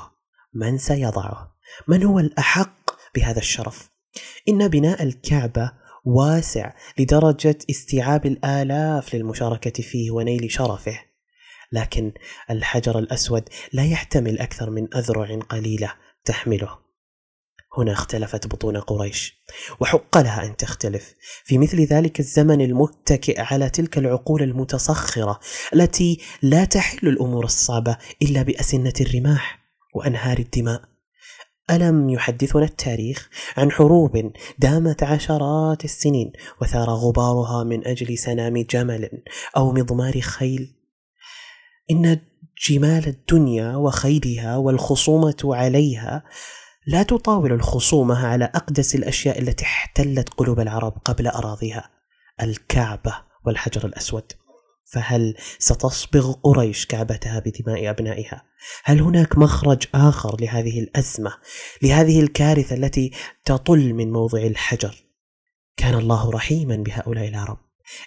من 0.54 0.78
سيضعه؟ 0.78 1.56
من 1.88 2.04
هو 2.04 2.20
الأحق 2.20 2.92
بهذا 3.16 3.40
الشرف؟ 3.40 3.90
إن 4.50 4.68
بناء 4.68 5.04
الكعبة 5.04 5.72
واسع 6.04 6.74
لدرجة 7.00 7.58
استيعاب 7.70 8.26
الآلاف 8.26 9.16
للمشاركة 9.16 9.84
فيه 9.84 10.12
ونيل 10.12 10.52
شرفه. 10.52 11.00
لكن 11.72 12.12
الحجر 12.50 13.00
الأسود 13.00 13.50
لا 13.74 13.86
يحتمل 13.86 14.40
أكثر 14.40 14.70
من 14.70 14.94
أذرع 14.96 15.40
قليلة 15.40 15.94
تحمله. 16.26 16.78
هنا 17.78 17.92
اختلفت 17.92 18.48
بطون 18.48 18.78
قريش 18.78 19.42
وحق 19.80 20.18
لها 20.18 20.46
أن 20.46 20.58
تختلف. 20.58 21.16
في 21.44 21.58
مثل 21.58 21.82
ذلك 21.82 22.20
الزمن 22.20 22.62
المتكئ 22.62 23.42
على 23.42 23.70
تلك 23.70 23.98
العقول 23.98 24.44
المتسخره 24.44 25.40
التي 25.74 26.22
لا 26.42 26.66
تحل 26.66 27.08
الأمور 27.08 27.46
الصعبة 27.46 27.98
إلا 28.22 28.42
بأسنة 28.42 28.94
الرماح 29.02 29.60
وأنهار 29.96 30.38
الدماء. 30.40 30.91
ألم 31.70 32.10
يحدثنا 32.10 32.64
التاريخ 32.66 33.30
عن 33.58 33.72
حروب 33.72 34.34
دامت 34.60 35.04
عشرات 35.04 35.86
السنين 35.86 36.32
وثار 36.62 36.90
غبارها 36.90 37.64
من 37.64 37.88
أجل 37.88 38.18
سنام 38.18 38.62
جمل 38.62 39.10
أو 39.58 39.72
مضمار 39.72 40.22
خيل؟ 40.22 40.76
إن 41.92 42.20
جمال 42.70 43.08
الدنيا 43.08 43.76
وخيلها 43.76 44.58
والخصومة 44.58 45.38
عليها 45.44 46.24
لا 46.88 47.04
تطاول 47.04 47.52
الخصومة 47.52 48.28
على 48.28 48.46
أقدس 48.46 48.96
الأشياء 48.96 49.40
التي 49.40 49.66
احتلت 49.66 50.30
قلوب 50.30 50.60
العرب 50.60 50.94
قبل 51.06 51.28
أراضيها 51.28 51.90
الكعبة 52.42 53.16
والحجر 53.46 53.86
الأسود. 53.86 54.32
فهل 54.92 55.36
ستصبغ 55.60 56.32
قريش 56.32 56.86
كعبتها 56.86 57.40
بدماء 57.40 57.90
أبنائها؟ 57.90 58.44
هل 58.84 59.02
هناك 59.02 59.38
مخرج 59.38 59.84
آخر 59.96 60.42
لهذه 60.42 60.80
الأزمة 60.80 61.34
لهذه 61.82 62.20
الكارثة 62.20 62.76
التي 62.76 63.12
تطل 63.46 63.94
من 63.94 64.12
موضع 64.12 64.40
الحجر؟ 64.40 64.96
كان 65.78 65.94
الله 65.94 66.32
رحيما 66.32 66.76
بهؤلاء 66.76 67.28
العرب 67.28 67.58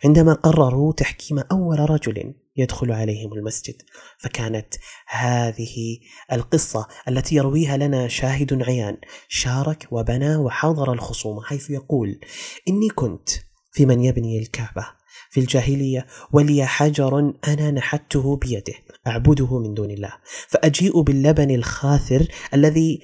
عندما 0.04 0.32
قرروا 0.32 0.92
تحكيم 0.92 1.38
أول 1.38 1.90
رجل 1.90 2.34
يدخل 2.56 2.92
عليهم 2.92 3.32
المسجد 3.32 3.82
فكانت 4.18 4.74
هذه 5.06 5.98
القصة 6.32 6.88
التي 7.08 7.34
يرويها 7.34 7.76
لنا 7.76 8.08
شاهد 8.08 8.62
عيان 8.62 8.96
شارك 9.28 9.88
وبنى 9.90 10.36
وحاضر 10.36 10.92
الخصومه 10.92 11.42
حيث 11.42 11.70
يقول 11.70 12.20
إني 12.68 12.88
كنت 12.88 13.28
في 13.72 13.86
من 13.86 14.04
يبني 14.04 14.38
الكعبة 14.38 14.86
في 15.30 15.40
الجاهلية 15.40 16.06
ولي 16.32 16.66
حجر 16.66 17.32
أنا 17.48 17.70
نحته 17.70 18.36
بيده 18.36 18.74
أعبده 19.06 19.58
من 19.58 19.74
دون 19.74 19.90
الله. 19.90 20.12
فأجيء 20.48 21.00
باللبن 21.00 21.50
الخاثر 21.50 22.26
الذي 22.54 23.00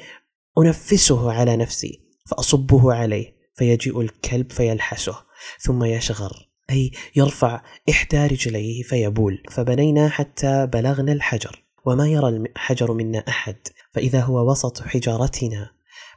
أنفسه 0.59 1.33
على 1.33 1.57
نفسي 1.57 2.01
فأصبه 2.27 2.95
عليه 2.95 3.35
فيجيء 3.55 4.01
الكلب 4.01 4.53
فيلحسه 4.53 5.17
ثم 5.61 5.85
يشغر 5.85 6.49
أي 6.71 6.91
يرفع 7.17 7.63
إحدى 7.91 8.27
رجليه 8.27 8.83
فيبول. 8.83 9.43
فبنينا 9.51 10.09
حتى 10.09 10.67
بلغنا 10.67 11.13
الحجر 11.13 11.65
وما 11.87 12.09
يرى 12.09 12.29
الحجر 12.29 12.93
منا 12.93 13.19
أحد. 13.29 13.57
فإذا 13.93 14.21
هو 14.21 14.51
وسط 14.51 14.83
حجارتنا 14.83 15.71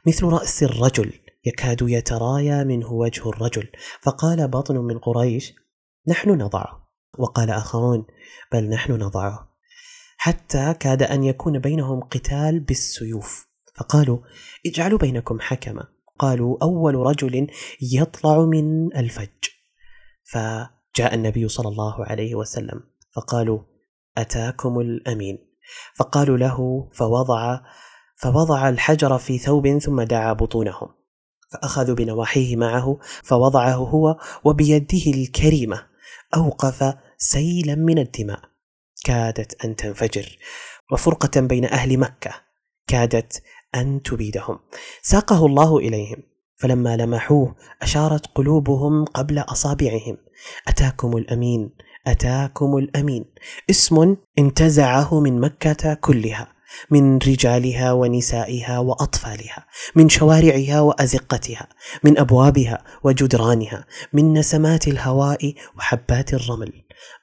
مثل 0.06 0.26
رأس 0.26 0.62
الرجل 0.62 1.12
يكاد 1.44 1.82
يترايا 1.82 2.64
منه 2.64 2.92
وجه 2.92 3.28
الرجل. 3.28 3.68
فقال 4.02 4.48
بطن 4.48 4.76
من 4.76 4.98
قريش 4.98 5.54
نحن 6.06 6.30
نضعه. 6.30 6.88
وقال 7.18 7.50
آخرون 7.50 8.06
بل 8.52 8.68
نحن 8.68 8.92
نضعه. 8.92 9.48
حتى 10.16 10.74
كاد 10.80 11.02
أن 11.02 11.24
يكون 11.24 11.58
بينهم 11.58 12.00
قتال 12.00 12.60
بالسيوف. 12.60 13.46
فقالوا 13.74 14.18
اجعلوا 14.66 14.98
بينكم 14.98 15.40
حكما. 15.40 15.84
قالوا 16.18 16.58
أول 16.62 16.94
رجل 16.94 17.46
يطلع 17.92 18.44
من 18.44 18.96
الفج. 18.96 19.28
فجاء 20.24 21.14
النبي 21.14 21.48
صلى 21.48 21.68
الله 21.68 22.04
عليه 22.04 22.34
وسلم. 22.34 22.80
فقالوا 23.16 23.60
أتاكم 24.18 24.80
الأمين. 24.80 25.38
فقالوا 25.96 26.36
له 26.36 26.88
فوضع 26.92 27.60
فوضع 28.16 28.68
الحجر 28.68 29.18
في 29.18 29.38
ثوب 29.38 29.78
ثم 29.78 30.02
دعا 30.02 30.32
بطونهم. 30.32 30.88
فأخذوا 31.52 31.94
بنواحيه 31.94 32.56
معه 32.56 32.98
فوضعه 33.22 33.74
هو 33.74 34.16
وبيده 34.44 35.06
الكريمة. 35.06 35.93
أوقف 36.36 36.94
سيلا 37.18 37.74
من 37.74 37.98
الدماء. 37.98 38.40
كادت 39.04 39.64
أن 39.64 39.76
تنفجر 39.76 40.38
وفرقة 40.92 41.40
بين 41.40 41.64
أهل 41.64 41.98
مكة 41.98 42.34
كادت 42.86 43.42
أن 43.74 44.02
تبيدهم. 44.02 44.58
ساقه 45.02 45.46
الله 45.46 45.78
إليهم 45.78 46.22
فلما 46.56 46.96
لمحوه 46.96 47.56
أشارت 47.82 48.26
قلوبهم 48.26 49.04
قبل 49.04 49.38
أصابعهم. 49.38 50.16
أتاكم 50.68 51.16
الأمين 51.16 51.70
أتاكم 52.06 52.76
الأمين. 52.76 53.24
اسم 53.70 54.16
انتزعه 54.38 55.20
من 55.20 55.40
مكة 55.40 55.94
كلها. 55.94 56.53
من 56.90 57.18
رجالها 57.18 57.92
ونسائها 57.92 58.78
وأطفالها 58.78 59.66
من 59.94 60.08
شوارعها 60.08 60.80
وأزقتها 60.80 61.68
من 62.04 62.18
أبوابها 62.18 62.84
وجدرانها 63.04 63.86
من 64.12 64.32
نسمات 64.32 64.88
الهواء 64.88 65.54
وحبات 65.76 66.34
الرمل. 66.34 66.72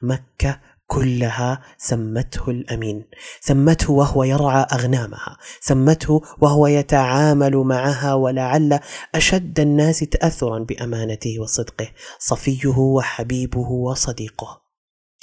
مكة 0.01 0.59
كلها 0.87 1.61
سمته 1.77 2.49
الأمين 2.49 3.05
سمته 3.41 3.91
وهو 3.91 4.23
يرعى 4.23 4.65
أغنامها 4.73 5.37
سمته 5.61 6.21
وهو 6.41 6.67
يتعامل 6.67 7.57
معها 7.57 8.13
ولعل 8.13 8.79
أشد 9.15 9.59
الناس 9.59 9.99
تاثرا 9.99 10.59
بأمانته 10.59 11.39
وصدقه 11.39 11.87
صفيه 12.19 12.77
وحبيبه 12.77 13.69
وصديقه. 13.71 14.61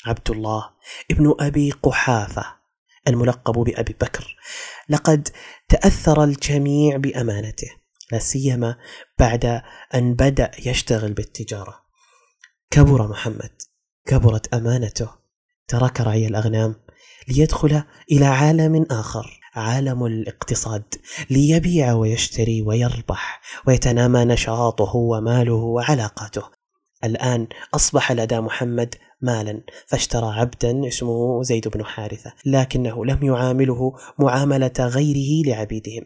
عبد 0.07 0.31
الله 0.31 0.71
ابن 1.11 1.35
أبي 1.41 1.71
قحافة. 1.71 2.58
الملقب 3.09 3.55
بأبي 3.55 3.97
بكر. 4.01 4.37
لقد 4.89 5.29
تأثر 5.69 6.25
الجميع 6.25 6.97
بأمانته 6.97 7.69
لا 8.13 8.19
سيما 8.19 8.77
بعد 9.19 9.63
أن 9.95 10.15
بدأ 10.15 10.51
يشتغل 10.67 11.13
بالتجارة. 11.13 11.83
كبر 12.71 13.09
محمد 13.09 13.63
كبرت 14.07 14.55
أمانته. 14.55 15.11
ترك 15.69 16.01
رعي 16.01 16.27
الأغنام 16.27 16.75
ليدخل 17.29 17.83
إلى 18.13 18.25
عالم 18.25 18.87
آخر 18.91 19.41
عالم 19.55 20.07
الاقتصاد 20.07 20.95
ليبيع 21.31 21.93
ويشتري 21.93 22.63
ويربح 22.63 23.41
ويتنامى 23.67 24.25
نشاطه 24.25 24.97
وماله 24.97 25.55
وعلاقاته. 25.55 26.43
الآن 27.05 27.47
أصبح 27.75 28.13
لدى 28.13 28.41
محمد 28.41 28.95
مالا 29.21 29.63
فاشترى 29.87 30.41
عبدا 30.41 30.89
اسمه 30.89 31.43
زيد 31.43 31.69
بن 31.69 31.85
حارثة 31.85 32.33
لكنه 32.47 33.05
لم 33.05 33.23
يعامله 33.23 33.93
معاملة 34.19 34.73
غيره 34.81 35.47
لعبيدهم. 35.47 36.05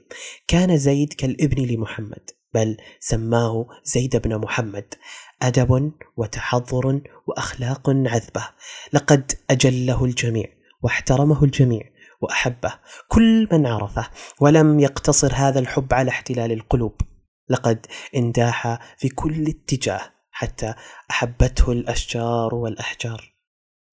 كان 0.49 0.79
زيد 0.79 1.13
كالابن 1.13 1.63
لمحمد 1.63 2.31
بل 2.55 2.77
سماه 3.01 3.67
زيد 3.85 4.17
بن 4.17 4.39
محمد. 4.39 4.95
أدب 5.43 5.93
وتحضر 6.17 7.01
وأخلاق 7.27 7.91
عذبة. 7.91 8.49
لقد 8.93 9.33
أجله 9.51 10.05
الجميع 10.05 10.47
واحترمه 10.83 11.45
الجميع 11.45 11.83
وأحبه 12.21 12.75
كل 13.09 13.49
من 13.53 13.67
عرفه 13.67 14.09
ولم 14.41 14.81
يقتصر 14.81 15.33
هذا 15.35 15.61
الحب 15.61 15.95
على 15.95 16.11
احتلال 16.11 16.53
القلوب. 16.53 17.01
لقد 17.49 17.87
انداح 18.17 18.79
في 18.99 19.09
كل 19.09 19.47
اتجاه. 19.49 20.12
حتى 20.33 20.75
أحبته 21.11 21.73
الأشجار 21.73 22.55
والأحجار. 22.55 23.33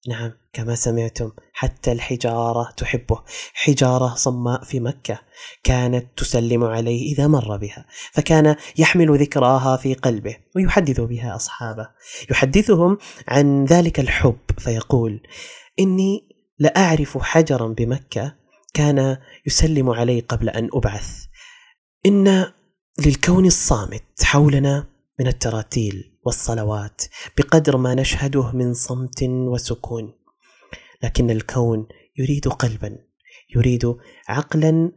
نعم 0.08 0.32
كما 0.52 0.74
سمعتم 0.74 1.32
حتى 1.52 1.92
الحجارة 1.92 2.70
تحبه. 2.76 3.22
حجارة 3.54 4.14
صماء 4.14 4.64
في 4.64 4.80
مكة 4.80 5.20
كانت 5.64 6.06
تسلم 6.16 6.64
عليه 6.64 7.12
إذا 7.12 7.26
مر 7.26 7.56
بها 7.56 7.86
فكان 8.12 8.56
يحمل 8.78 9.18
ذكراها 9.18 9.76
في 9.76 9.94
قلبه 9.94 10.36
ويحدث 10.56 11.00
بها 11.00 11.36
أصحابه. 11.36 11.88
يحدثهم 12.30 12.98
عن 13.28 13.64
ذلك 13.64 14.00
الحب 14.00 14.40
فيقول 14.58 15.22
إني 15.80 16.28
لأعرف 16.58 17.18
حجرا 17.18 17.66
بمكة 17.68 18.34
كان 18.74 19.16
يسلم 19.46 19.90
علي 19.90 20.20
قبل 20.20 20.48
أن 20.48 20.68
أبعث. 20.74 21.24
إن 22.06 22.52
للكون 23.06 23.46
الصامت 23.46 24.24
حولنا 24.24 24.86
من 25.20 25.26
التراتيل 25.26 26.09
والصلوات 26.22 27.02
بقدر 27.38 27.76
ما 27.76 27.94
نشهده 27.94 28.52
من 28.52 28.74
صمت 28.74 29.22
وسكون. 29.22 30.12
لكن 31.02 31.30
الكون 31.30 31.88
يريد 32.18 32.48
قلبا 32.48 32.98
يريد 33.56 33.96
عقلا 34.28 34.92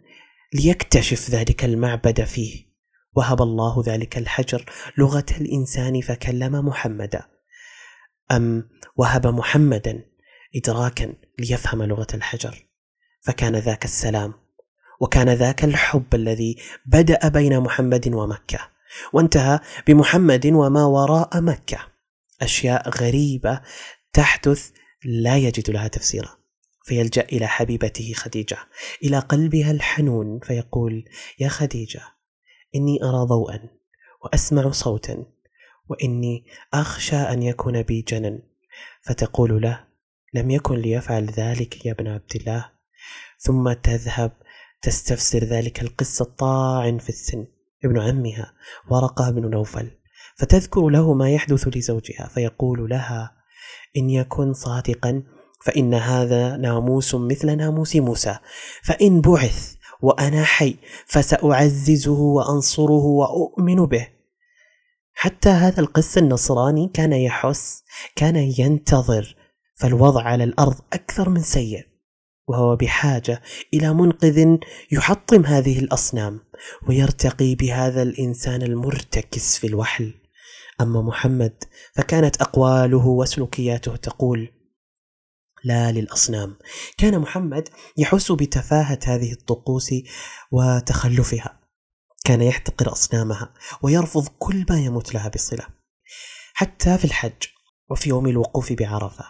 ليكتشف 0.54 1.30
ذلك 1.30 1.66
المعبد 1.66 2.24
فيه. 2.24 2.74
وهب 3.16 3.42
الله 3.42 3.84
ذلك 3.86 4.18
الحجر 4.18 4.66
لغة 4.98 5.26
الإنسان 5.42 6.02
فكلم 6.02 6.66
محمدا. 6.66 7.26
أم 8.32 8.70
وهب 8.96 9.28
محمدا 9.28 10.06
ادراكا 10.56 11.14
ليفهم 11.40 11.84
لغة 11.84 12.08
الحجر. 12.14 12.68
فكان 13.22 13.56
ذاك 13.56 13.86
السلام 13.86 14.34
وكان 15.00 15.30
ذاك 15.30 15.64
الحب 15.64 16.16
الذي 16.16 16.58
بدأ 16.86 17.28
بين 17.28 17.60
محمد 17.60 18.14
ومكة. 18.14 18.73
وانتهى 19.14 19.60
بمحمد 19.88 20.46
وما 20.46 20.86
وراء 20.86 21.42
مكة. 21.42 21.80
أشياء 22.42 22.90
غريبة 22.90 23.62
تحدث 24.14 24.72
لا 25.06 25.38
يجد 25.38 25.70
لها 25.70 25.88
تفسيرا 25.88 26.38
فيلجأ 26.84 27.22
إلى 27.22 27.48
حبيبته 27.48 28.14
خديجة 28.16 28.58
إلى 29.04 29.20
قلبها 29.20 29.72
الحنون 29.72 30.40
فيقول 30.40 31.06
يا 31.40 31.48
خديجة 31.48 32.02
إني 32.76 33.04
أرى 33.04 33.26
ضوءا 33.26 33.70
وأسمع 34.24 34.72
صوتا 34.72 35.26
وإني 35.90 36.46
أخشى 36.74 37.16
أن 37.16 37.44
يكون 37.44 37.82
بي 37.82 38.02
جنن. 38.02 38.40
فتقول 39.02 39.62
له 39.62 39.86
لم 40.34 40.52
يكن 40.52 40.76
ليفعل 40.76 41.26
ذلك 41.26 41.86
يا 41.86 41.92
ابن 41.92 42.08
عبد 42.08 42.36
الله. 42.36 42.72
ثم 43.40 43.74
تذهب 43.74 44.32
تستفسر 44.82 45.40
ذلك 45.40 45.82
القصة 45.82 46.24
الطاعن 46.24 46.98
في 46.98 47.10
السن. 47.10 47.48
ابن 47.86 48.00
عمها 48.00 48.54
ورقة 48.90 49.32
بن 49.32 49.50
نوفل 49.50 49.92
فتذكر 50.38 50.90
له 50.90 51.14
ما 51.14 51.30
يحدث 51.30 51.68
لزوجها 51.68 52.28
فيقول 52.34 52.90
لها 52.90 53.32
إن 53.98 54.10
يكن 54.10 54.54
صادقا 54.54 55.24
فإن 55.64 55.94
هذا 55.94 56.58
ناموس 56.58 57.16
مثل 57.16 57.58
ناموس 57.58 57.96
موسى 57.96 58.38
فإن 58.84 59.22
بعث 59.22 59.76
وأنا 60.02 60.44
حي 60.44 60.76
فسأعززه 61.06 62.20
وأنصره 62.20 63.06
وأؤمن 63.06 63.86
به. 63.86 64.08
حتى 65.14 65.50
هذا 65.50 65.80
القس 65.80 66.18
النصراني 66.18 66.92
كان 66.94 67.14
يحس 67.14 67.84
كان 68.16 68.36
ينتظر 68.36 69.36
فالوضع 69.76 70.22
على 70.22 70.44
الأرض 70.44 70.76
أكثر 70.94 71.30
من 71.30 71.42
سيء 71.42 71.86
وهو 72.48 72.76
بحاجة 72.76 73.42
إلى 73.74 73.94
منقذ 73.94 74.58
يحطم 74.92 75.46
هذه 75.46 75.80
الأصنام. 75.80 76.40
ويرتقي 76.88 77.56
بهذا 77.56 78.02
الإنسان 78.02 78.62
المرتكس 78.62 79.58
في 79.58 79.68
الوحل. 79.68 80.14
أما 80.82 81.02
محمد 81.02 81.64
فكانت 81.96 82.42
أقواله 82.42 83.08
وسلوكياته 83.08 83.96
تقول 83.96 84.50
لا 85.64 85.92
للأصنام. 85.92 86.56
كان 86.98 87.20
محمد 87.20 87.70
يحس 87.98 88.32
بتفاهة 88.32 89.00
هذه 89.06 89.32
الطقوس 89.32 89.94
وتخلفها. 90.52 91.60
كان 92.26 92.42
يحتقر 92.42 92.92
أصنامها 92.92 93.54
ويرفض 93.82 94.28
كل 94.40 94.66
ما 94.70 94.80
يمت 94.80 95.14
لها 95.14 95.28
بصلة. 95.28 95.68
حتى 96.54 96.98
في 96.98 97.06
الحج 97.06 97.44
وفي 97.90 98.10
يوم 98.10 98.28
الوقوف 98.28 98.74
بعرفة 98.74 99.26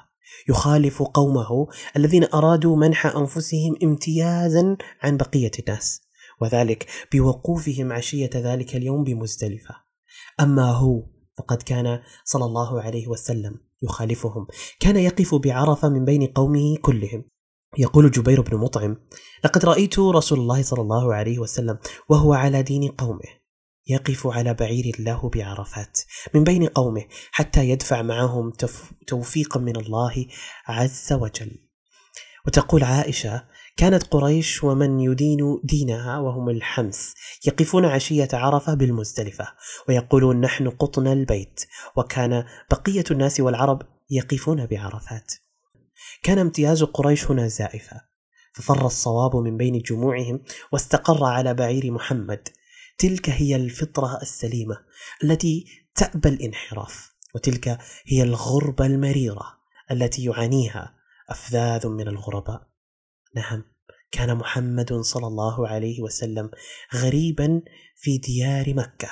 يخالف 0.49 1.01
قومه 1.01 1.67
الذين 1.95 2.27
أرادوا 2.33 2.77
منح 2.77 3.05
أنفسهم 3.05 3.75
امتيازا 3.83 4.77
عن 5.01 5.17
بقية 5.17 5.51
الناس. 5.59 6.01
وذلك 6.41 6.88
بوقوفهم 7.13 7.91
عشية 7.91 8.30
ذلك 8.36 8.76
اليوم 8.76 9.04
بمزدلفة. 9.04 9.76
أما 10.39 10.72
هو 10.72 11.04
فقد 11.38 11.62
كان 11.62 12.00
صلى 12.26 12.46
الله 12.46 12.82
عليه 12.82 13.08
وسلم 13.08 13.60
يخالفهم. 13.84 14.48
كان 14.80 14.96
يقف 14.96 15.36
بعرفة 15.36 15.89
من 15.89 16.06
بين 16.06 16.28
قومه 16.28 16.78
كلهم. 16.82 17.26
يقول 17.78 18.12
جبير 18.12 18.41
بن 18.41 18.58
مطعم 18.58 18.98
لقد 19.46 19.65
رأيت 19.65 20.00
رسول 20.00 20.39
الله 20.39 20.63
صلى 20.63 20.82
الله 20.82 21.13
عليه 21.13 21.39
وسلم 21.39 21.80
وهو 22.10 22.34
على 22.34 22.63
دين 22.63 22.91
قومه 22.91 23.43
يقف 23.88 24.28
على 24.28 24.54
بعير 24.54 24.96
له 25.00 25.30
بعرفات 25.30 26.00
من 26.36 26.43
بين 26.43 26.67
قومه 26.67 27.06
حتى 27.32 27.69
يدفع 27.69 28.02
معهم 28.02 28.52
توفيقا 29.08 29.60
من 29.60 29.76
الله 29.76 30.26
عز 30.67 31.13
وجل. 31.13 31.67
وتقول 32.48 32.84
عائشة 32.84 33.48
كانت 33.77 34.03
قريش 34.03 34.63
ومن 34.63 34.99
يدين 34.99 35.59
دينها 35.63 36.19
وهم 36.19 36.49
الحمس 36.49 37.13
يقفون 37.47 37.86
عشية 37.86 38.27
عرفة 38.33 38.73
بالمزدلفة 38.73 39.47
ويقولون 39.89 40.41
نحن 40.41 40.69
قطن 40.69 41.07
البيت 41.07 41.65
وكان 41.95 42.45
بقية 42.71 43.03
الناس 43.12 43.39
والعرب 43.39 43.81
يقفون 44.09 44.65
بعرفات. 44.65 45.33
كان 46.23 46.39
امتياز 46.39 46.83
قريش 46.83 47.31
هنا 47.31 47.47
زائفا 47.47 48.01
ففر 48.53 48.86
الصواب 48.86 49.36
من 49.36 49.57
بين 49.57 49.81
جموعهم 49.81 50.43
واستقر 50.71 51.23
على 51.23 51.53
بعير 51.53 51.91
محمد. 51.91 52.49
تلك 52.97 53.29
هي 53.29 53.55
الفطرة 53.55 54.21
السليمة 54.21 54.77
التي 55.23 55.65
تأبى 55.95 56.29
الانحراف 56.29 57.13
وتلك 57.36 57.77
هي 58.05 58.23
الغربة 58.23 58.86
المريرة 58.86 59.45
التي 59.91 60.23
يعانيها 60.23 60.95
أفذاذ 61.29 61.88
من 61.88 62.07
الغرباء. 62.07 62.72
نعم 63.36 63.63
كان 64.12 64.36
محمد 64.36 64.93
صلى 64.93 65.28
الله 65.28 65.67
عليه 65.67 66.02
وسلم 66.02 66.52
غريبا 66.96 67.62
في 67.96 68.17
ديار 68.17 68.74
مكة 68.74 69.10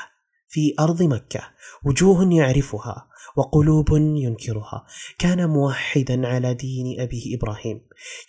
في 0.50 0.74
أرض 0.80 1.04
مكة 1.04 1.42
وجوه 1.86 2.34
يعرفها 2.34 3.08
وقلوب 3.36 3.88
ينكرها. 3.98 4.86
كان 5.20 5.50
موحدا 5.50 6.28
على 6.28 6.54
دين 6.54 7.02
أبيه 7.02 7.38
إبراهيم. 7.38 7.82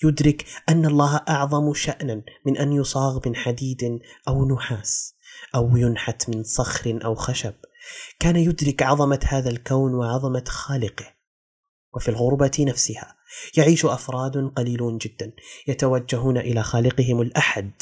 يدرك 0.05 0.45
أن 0.69 0.87
الله 0.87 1.17
أعظم 1.17 1.75
شانا 1.75 2.23
من 2.47 2.57
أن 2.57 2.73
يصاغ 2.73 3.21
من 3.27 3.37
حديد 3.37 4.01
أو 4.29 4.49
نحاس 4.55 5.15
أو 5.55 5.77
ينحت 5.77 6.29
من 6.31 6.43
صخر 6.43 6.99
أو 7.05 7.15
خشب. 7.15 7.55
كان 8.21 8.37
يدرك 8.37 8.83
عظمة 8.83 9.21
هذا 9.29 9.51
الكون 9.51 9.95
وعظمة 9.95 10.45
خالقه. 10.49 11.22
وفي 11.95 12.09
الغربة 12.09 12.51
نفسها. 12.61 13.17
يعيش 13.57 13.85
أفراد 13.85 14.53
قليلون 14.57 14.99
جدا 14.99 15.33
يتوجهون 15.69 16.39
إلى 16.39 16.63
خالقهم 16.63 17.21
الأحد 17.21 17.73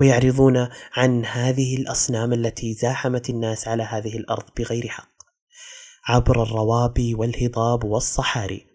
ويعرضون 0.00 0.68
عن 0.96 1.24
هذه 1.24 1.76
الأصنام 1.76 2.32
التي 2.32 2.74
زاحمت 2.74 3.30
الناس 3.30 3.68
على 3.68 3.82
هذه 3.82 4.16
الأرض 4.16 4.44
بغير 4.58 4.88
حق. 4.88 5.08
عبر 6.06 6.42
الروابي 6.42 7.14
والهضاب 7.14 7.84
والصحاري 7.84 8.66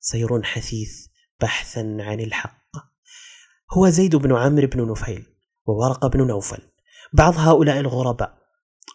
سير 0.00 0.42
حثيث 0.42 1.06
بحثا 1.40 1.96
عن 2.00 2.20
الحق. 2.20 2.60
هو 3.72 3.88
زيد 3.88 4.16
بن 4.16 4.36
عمرو 4.36 4.66
بن 4.66 4.90
نفيل 4.90 5.24
وورق 5.66 6.06
بن 6.06 6.26
نوفل. 6.26 6.62
بعض 7.12 7.38
هؤلاء 7.38 7.80
الغرباء 7.80 8.39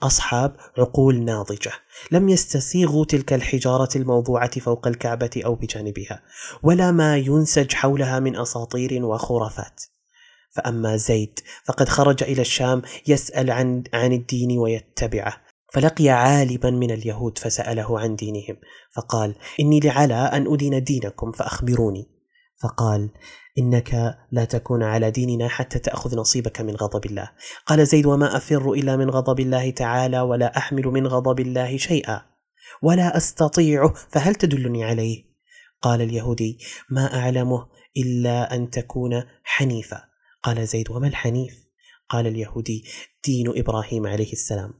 أصحاب 0.03 0.55
عقول 0.77 1.25
ناضجة. 1.25 1.71
لم 2.11 2.29
يستسيغوا 2.29 3.05
تلك 3.05 3.33
الحجارة 3.33 3.89
الموضوعة 3.95 4.59
فوق 4.59 4.87
الكعبة 4.87 5.41
أو 5.45 5.55
بجانبها 5.55 6.21
ولا 6.63 6.91
ما 6.91 7.17
ينسج 7.17 7.73
حولها 7.73 8.19
من 8.19 8.35
أساطير 8.35 9.05
وخرافات. 9.05 9.81
فأما 10.55 10.97
زيد 10.97 11.39
فقد 11.65 11.89
خرج 11.89 12.23
إلى 12.23 12.41
الشام 12.41 12.81
يسأل 13.07 13.51
عن, 13.51 13.83
عن 13.93 14.13
الدين 14.13 14.57
ويتبعه 14.57 15.41
فلقي 15.73 16.09
عالما 16.09 16.69
من 16.69 16.91
اليهود 16.91 17.37
فسأله 17.37 17.99
عن 17.99 18.15
دينهم 18.15 18.57
فقال 18.91 19.35
إني 19.59 19.79
لعلى 19.79 20.13
أن 20.13 20.53
أدين 20.53 20.83
دينكم 20.83 21.31
فأخبروني. 21.31 22.15
فقال 22.61 23.09
إنك 23.57 24.17
لا 24.31 24.45
تكون 24.45 24.83
على 24.83 25.11
ديننا 25.11 25.47
حتى 25.47 25.79
تأخذ 25.79 26.17
نصيبك 26.17 26.61
من 26.61 26.75
غضب 26.75 27.05
الله. 27.05 27.31
قال 27.65 27.87
زيد 27.87 28.05
وما 28.05 28.37
أفر 28.37 28.73
إلا 28.73 28.97
من 28.97 29.09
غضب 29.09 29.39
الله 29.39 29.71
تعالى 29.71 30.21
ولا 30.21 30.57
أحمل 30.57 30.85
من 30.85 31.07
غضب 31.07 31.39
الله 31.39 31.77
شيئا 31.77 32.21
ولا 32.81 33.17
أستطيعه 33.17 33.93
فهل 34.09 34.35
تدلني 34.35 34.83
عليه؟ 34.83 35.25
قال 35.81 36.01
اليهودي 36.01 36.59
ما 36.89 37.15
أعلمه 37.15 37.67
إلا 37.97 38.55
أن 38.55 38.69
تكون 38.69 39.23
حنيفا 39.43 40.03
قال 40.43 40.67
زيد 40.67 40.91
وما 40.91 41.07
الحنيف؟ 41.07 41.65
قال 42.09 42.27
اليهودي 42.27 42.83
دين 43.25 43.59
إبراهيم 43.59 44.07
عليه 44.07 44.31
السلام. 44.31 44.73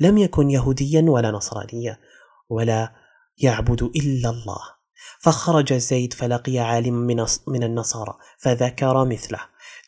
لم 0.00 0.18
يكن 0.18 0.50
يهوديا 0.50 1.04
ولا 1.08 1.30
نصرانيا 1.30 1.98
ولا 2.48 2.92
يعبد 3.38 3.82
إلا 3.82 4.30
الله. 4.30 4.81
فخرج 5.20 5.72
زيد 5.72 6.12
فلقي 6.12 6.58
عالما 6.58 7.26
من, 7.46 7.62
النصارى 7.62 8.14
فذكر 8.38 9.04
مثله. 9.04 9.38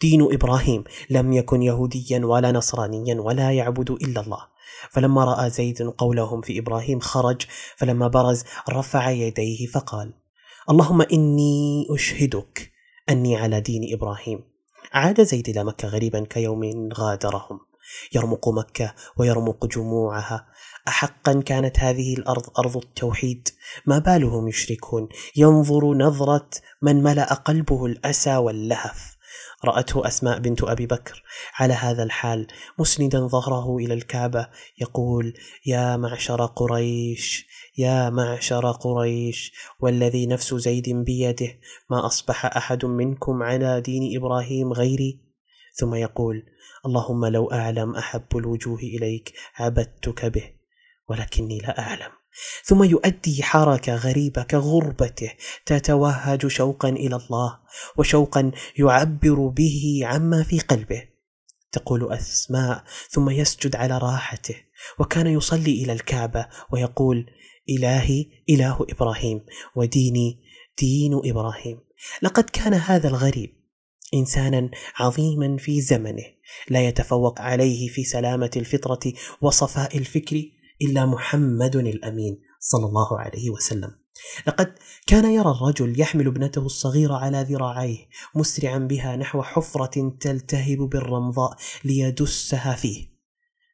دين 0.01 0.23
إبراهيم 0.33 0.85
لم 1.11 1.33
يكن 1.33 1.63
يهوديا 1.63 2.27
ولا 2.27 2.53
نصرانيا 2.53 3.21
ولا 3.21 3.53
يعبد 3.53 3.91
إلا 3.91 4.21
الله. 4.21 4.55
فلما 4.91 5.25
رأى 5.25 5.51
زيد 5.51 5.83
قولهم 5.83 6.41
في 6.41 6.59
إبراهيم 6.59 7.01
خرج 7.01 7.43
فلما 7.77 8.09
برز 8.09 8.45
رفع 8.71 9.11
يديه 9.11 9.67
فقال 9.67 10.15
اللهم 10.71 11.03
إني 11.03 11.87
أشهدك 11.91 12.73
أني 13.11 13.37
على 13.37 13.61
دين 13.61 13.95
إبراهيم. 13.95 14.41
عاد 14.93 15.23
زيد 15.23 15.49
إلى 15.49 15.65
مكة 15.65 15.89
غريبا 15.89 16.25
كيوم 16.31 16.89
غادرهم. 16.95 17.61
يرمق 18.15 18.49
مكة 18.49 18.95
ويرمق 19.17 19.67
جموعها. 19.67 20.47
احقا 20.89 21.41
كانت 21.41 21.79
هذه 21.79 22.15
الأرض 22.15 22.43
أرض 22.59 22.77
التوحيد. 22.77 23.49
ما 23.87 23.99
بالهم 23.99 24.49
يشركون؟ 24.49 25.09
ينظر 25.37 25.95
نظرة 25.95 26.51
من 26.83 27.03
ملأ 27.03 27.35
قلبه 27.35 27.87
الأسى 27.87 28.37
واللهف. 28.37 29.17
رأته 29.65 30.07
أسماء 30.07 30.39
بنت 30.39 30.63
أبي 30.63 30.87
بكر. 30.87 31.23
على 31.55 31.75
هذا 31.75 32.03
الحال 32.03 32.47
مسندا 32.79 33.27
ظهره 33.27 33.77
إلى 33.77 33.95
الكعبة. 33.95 34.49
يقول 34.81 35.35
يا 35.67 35.97
معشر 35.97 36.47
قريش 36.47 37.47
يا 37.79 38.11
معشر 38.11 38.71
قريش 38.71 39.53
والذي 39.81 40.27
نفس 40.27 40.55
زيد 40.55 40.89
بيده 40.89 41.59
ما 41.91 42.07
أصبح 42.07 42.47
أحد 42.47 42.85
منكم 42.85 43.43
على 43.43 43.81
دين 43.81 44.17
إبراهيم 44.17 44.73
غيري؟ 44.73 45.21
ثم 45.75 45.95
يقول 45.95 46.43
اللهم 46.87 47.27
لو 47.27 47.53
أعلم 47.53 47.97
أحب 47.97 48.37
الوجوه 48.37 48.79
إليك 48.79 49.33
عبدتك 49.57 50.27
به. 50.27 50.64
ولكني 51.09 51.59
لا 51.59 51.79
أعلم. 51.79 52.13
ثم 52.65 52.85
يؤدي 52.85 53.43
حركة 53.43 53.95
غريبة 53.95 54.43
كغربته 54.43 55.33
تتوهج 55.67 56.47
شوقا 56.47 56.89
إلى 56.89 57.17
الله 57.17 57.59
وشوقا 57.97 58.53
يعبر 58.79 59.49
به 59.49 60.01
عما 60.03 60.43
في 60.43 60.59
قلبه. 60.59 61.03
تقول 61.73 62.13
أسماء 62.13 62.85
ثم 63.11 63.31
يسجد 63.31 63.77
على 63.77 63.99
راحته 63.99 64.57
وكان 64.99 65.27
يصلي 65.27 65.85
إلى 65.85 65.93
الكعبة 65.93 66.47
ويقول 66.73 67.31
إلهي 67.69 68.27
إله 68.51 68.87
إبراهيم 68.91 69.41
وديني 69.77 70.41
دين 70.79 71.21
إبراهيم. 71.25 71.81
لقد 72.23 72.45
كان 72.45 72.75
هذا 72.75 73.09
الغريب 73.09 73.65
انسانا 74.15 74.71
عظيما 74.97 75.57
في 75.57 75.81
زمنه 75.81 76.25
لا 76.69 76.89
يتفوق 76.89 77.41
عليه 77.41 77.89
في 77.89 78.05
سلامة 78.05 78.51
الفطرة 78.57 79.13
وصفاء 79.41 79.99
الفكر 79.99 80.45
إلا 80.85 81.07
محمد 81.07 81.77
الأمين 81.77 82.41
صلى 82.61 82.87
الله 82.87 83.19
عليه 83.21 83.51
وسلم. 83.51 83.91
لقد 84.47 84.75
كان 85.07 85.33
يرى 85.33 85.51
الرجل 85.51 86.01
يحمل 86.01 86.27
ابنته 86.27 86.67
الصغيرة 86.67 87.15
على 87.15 87.43
ذراعيه 87.43 88.09
مسرعا 88.35 88.79
بها 88.79 89.17
نحو 89.17 89.43
حفرة 89.43 90.17
تلتهب 90.21 90.79
بالرمضاء 90.79 91.57
ليدسها 91.85 92.75
فيه. 92.75 93.15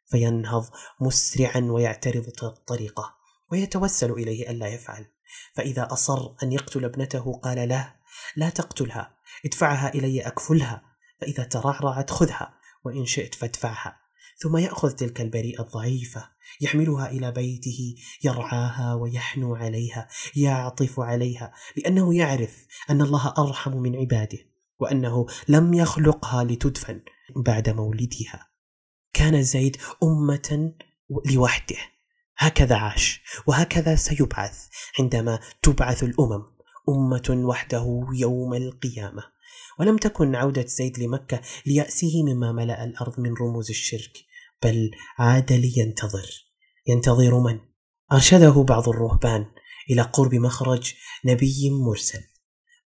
فينهض 0.07 0.67
مسرعا 1.01 1.61
ويعترض 1.61 2.27
الطريقة 2.43 3.15
ويتوسل 3.53 4.11
إليه 4.11 4.51
الا 4.51 4.67
يفعل. 4.67 5.07
فإذا 5.55 5.89
أصر 5.93 6.35
أن 6.43 6.53
يقتل 6.53 6.85
ابنته 6.85 7.33
قال 7.33 7.69
له 7.69 7.95
لا 8.37 8.51
تقتلها 8.51 9.17
ادفعها 9.45 9.95
إلي 9.95 10.21
أكفلها 10.21 10.83
فإذا 11.21 11.45
ترعرعت 11.45 12.11
خذها 12.11 12.55
وإن 12.85 13.07
شئت 13.07 13.35
فادفعها 13.35 13.97
ثم 14.39 14.57
يأخذ 14.57 14.91
تلك 14.91 15.21
البريئة 15.21 15.63
الضعيفة 15.63 16.29
يحملها 16.61 17.11
إلى 17.11 17.33
بيته 17.33 17.95
يرعاها 18.25 18.95
ويحنو 18.95 19.57
عليها 19.57 20.09
يعطف 20.37 21.01
عليها 21.01 21.53
لأنه 21.77 22.15
يعرف 22.15 22.67
أن 22.91 23.03
الله 23.03 23.35
أرحم 23.39 23.77
من 23.77 23.97
عباده 23.97 24.39
وأنه 24.81 25.27
لم 25.49 25.75
يخلقها 25.75 26.45
لتدفن 26.45 27.01
بعد 27.37 27.69
مولدها. 27.69 28.49
كان 29.13 29.43
زيد 29.43 29.77
أمة 30.03 30.73
لوحده. 31.27 31.77
هكذا 32.37 32.77
عاش 32.77 33.23
وهكذا 33.47 33.97
سيبعث 33.97 34.69
عندما 34.99 35.41
تبعث 35.63 36.03
الأمم 36.03 36.43
أمة 36.89 37.43
وحده 37.47 38.07
يوم 38.15 38.55
القيامة. 38.55 39.23
ولم 39.79 39.97
تكن 39.97 40.35
عودة 40.35 40.67
زيد 40.67 40.99
لمكة 40.99 41.41
لياسه 41.67 42.23
مما 42.23 42.53
ملأ 42.53 42.85
الأرض 42.85 43.21
من 43.21 43.35
رموز 43.41 43.71
الشرك. 43.71 44.13
بل 44.65 44.91
عاد 45.19 45.53
لينتظر 45.53 46.51
ينتظر 46.87 47.41
من؟ 47.41 47.59
أرشده 48.13 48.63
بعض 48.63 48.89
الرهبان 48.89 49.47
إلى 49.91 50.03
قرب 50.03 50.35
مخرج 50.35 50.95
نبي 51.25 51.71
مرسل 51.71 52.21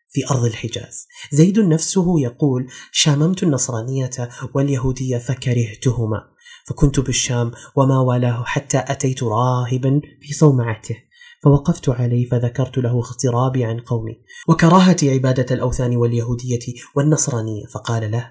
في 0.09 0.31
أرض 0.31 0.44
الحجاز. 0.44 1.07
زيد 1.33 1.59
نفسه 1.59 2.20
يقول 2.20 2.66
شاممت 2.92 3.42
النصرانية 3.42 4.11
واليهودية 4.55 5.18
فكرهتهما 5.18 6.29
فكنت 6.66 7.00
بالشام 7.00 7.52
وما 7.76 7.98
والاه 7.98 8.44
حتى 8.44 8.79
أتيت 8.79 9.22
راهبا 9.22 10.00
في 10.20 10.33
صومعته 10.33 10.96
فوقفت 11.44 11.88
عليه 11.88 12.29
فذكرت 12.29 12.79
له 12.79 12.98
اغترابي 12.98 13.64
عن 13.64 13.81
قومي 13.81 14.22
وكراهتي 14.48 15.11
عبادة 15.11 15.55
الأوثان 15.55 15.96
واليهودية 15.96 16.74
والنصرانية. 16.96 17.66
فقال 17.66 18.11
له 18.11 18.31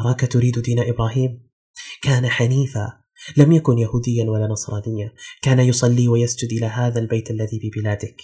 أراك 0.00 0.32
تريد 0.32 0.58
دين 0.58 0.80
إبراهيم؟ 0.80 1.53
كان 2.02 2.28
حنيفا 2.28 2.92
لم 3.36 3.52
يكن 3.52 3.78
يهوديا 3.78 4.24
ولا 4.24 4.46
نصرانيا 4.46 5.12
كان 5.42 5.60
يصلي 5.60 6.08
ويسجد 6.08 6.52
إلى 6.52 6.66
هذا 6.66 7.00
البيت 7.00 7.30
الذي 7.30 7.60
ببلادك 7.62 8.16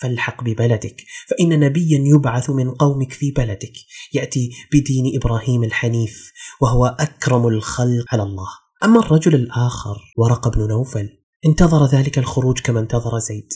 فالحق 0.00 0.44
ببلدك 0.44 1.04
فإن 1.28 1.60
نبيا 1.60 1.98
يبعث 2.04 2.50
من 2.50 2.70
قومك 2.70 3.12
في 3.12 3.30
بلدك 3.30 3.72
يأتي 4.12 4.50
بدين 4.72 5.16
إبراهيم 5.16 5.64
الحنيف 5.64 6.32
وهو 6.60 6.86
أكرم 6.86 7.46
الخلق 7.48 8.04
على 8.12 8.22
الله. 8.22 8.48
أما 8.84 9.00
الرجل 9.00 9.34
الآخر 9.34 9.96
ورق 10.18 10.48
بن 10.48 10.68
نوفل 10.68 11.08
انتظر 11.46 11.86
ذلك 11.86 12.18
الخروج 12.18 12.60
كما 12.60 12.80
انتظر 12.80 13.18
زيد. 13.18 13.48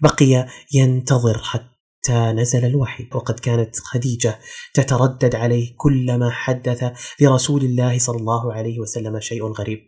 بقي 0.00 0.48
ينتظر 0.74 1.38
حتى 1.38 1.73
نزل 2.10 2.64
الوحي 2.64 3.08
وقد 3.14 3.40
كانت 3.40 3.76
خديجة 3.76 4.38
تتردد 4.74 5.34
عليه 5.34 5.74
كلما 5.76 6.30
حدث 6.30 6.84
لرسول 7.20 7.64
الله 7.64 7.98
صلى 7.98 8.16
الله 8.16 8.52
عليه 8.52 8.78
وسلم 8.78 9.20
شيء 9.20 9.44
غريب. 9.44 9.78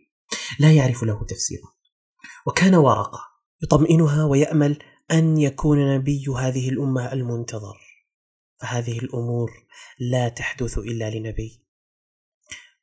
لا 0.59 0.71
يعرف 0.71 1.03
له 1.03 1.25
تفسيرا 1.25 1.67
وكان 2.47 2.75
ورقة 2.75 3.19
يطمئنها 3.63 4.25
ويأمل 4.25 4.79
أن 5.11 5.37
يكون 5.37 5.95
نبي 5.95 6.25
هذه 6.37 6.69
الأمة 6.69 7.13
المنتظر. 7.13 7.77
فهذه 8.61 8.99
الأمور 8.99 9.51
لا 9.99 10.29
تحدث 10.29 10.77
إلا 10.77 11.09
لنبي. 11.09 11.63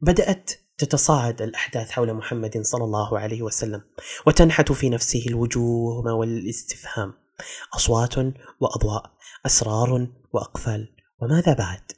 بدأت 0.00 0.50
تتصاعد 0.78 1.42
الأحداث 1.42 1.90
حول 1.90 2.14
محمد 2.14 2.60
صلى 2.62 2.84
الله 2.84 3.18
عليه 3.18 3.42
وسلم 3.42 3.82
وتنحت 4.26 4.72
في 4.72 4.88
نفسه 4.88 5.24
الوجوه 5.26 6.14
والإستفهام. 6.14 7.23
أصوات 7.76 8.18
وأضواء 8.60 9.14
أسرار 9.46 10.08
وأقفال 10.32 10.96
وماذا 11.18 11.52
بعد؟ 11.54 11.92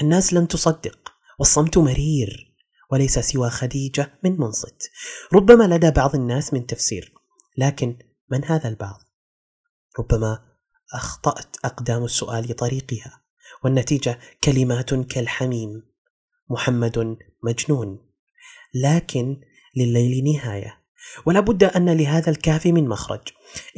الناس 0.00 0.32
لن 0.32 0.48
تصدق 0.48 1.12
والصمت 1.38 1.78
مرير 1.78 2.56
وليس 2.90 3.18
سوى 3.18 3.50
خديجة 3.50 4.18
من 4.24 4.40
منصت 4.40 4.90
ربما 5.32 5.64
لدى 5.64 5.90
بعض 5.90 6.14
الناس 6.14 6.54
من 6.54 6.66
تفسير 6.66 7.14
لكن 7.58 7.98
من 8.30 8.44
هذا 8.44 8.68
البعض؟ 8.68 9.00
ربما 9.98 10.48
أخطأت 10.94 11.56
أقدام 11.64 12.04
السؤال 12.04 12.56
طريقها 12.56 13.22
والنتيجة 13.64 14.18
كلمات 14.44 14.94
كالحميم 14.94 15.82
محمد 16.50 17.16
مجنون 17.44 18.08
لكن 18.74 19.40
لليل 19.76 20.24
نهاية 20.24 20.77
ولا 21.26 21.40
بد 21.40 21.64
أن 21.64 21.90
لهذا 21.90 22.30
الكهف 22.30 22.66
من 22.66 22.88
مخرج. 22.88 23.20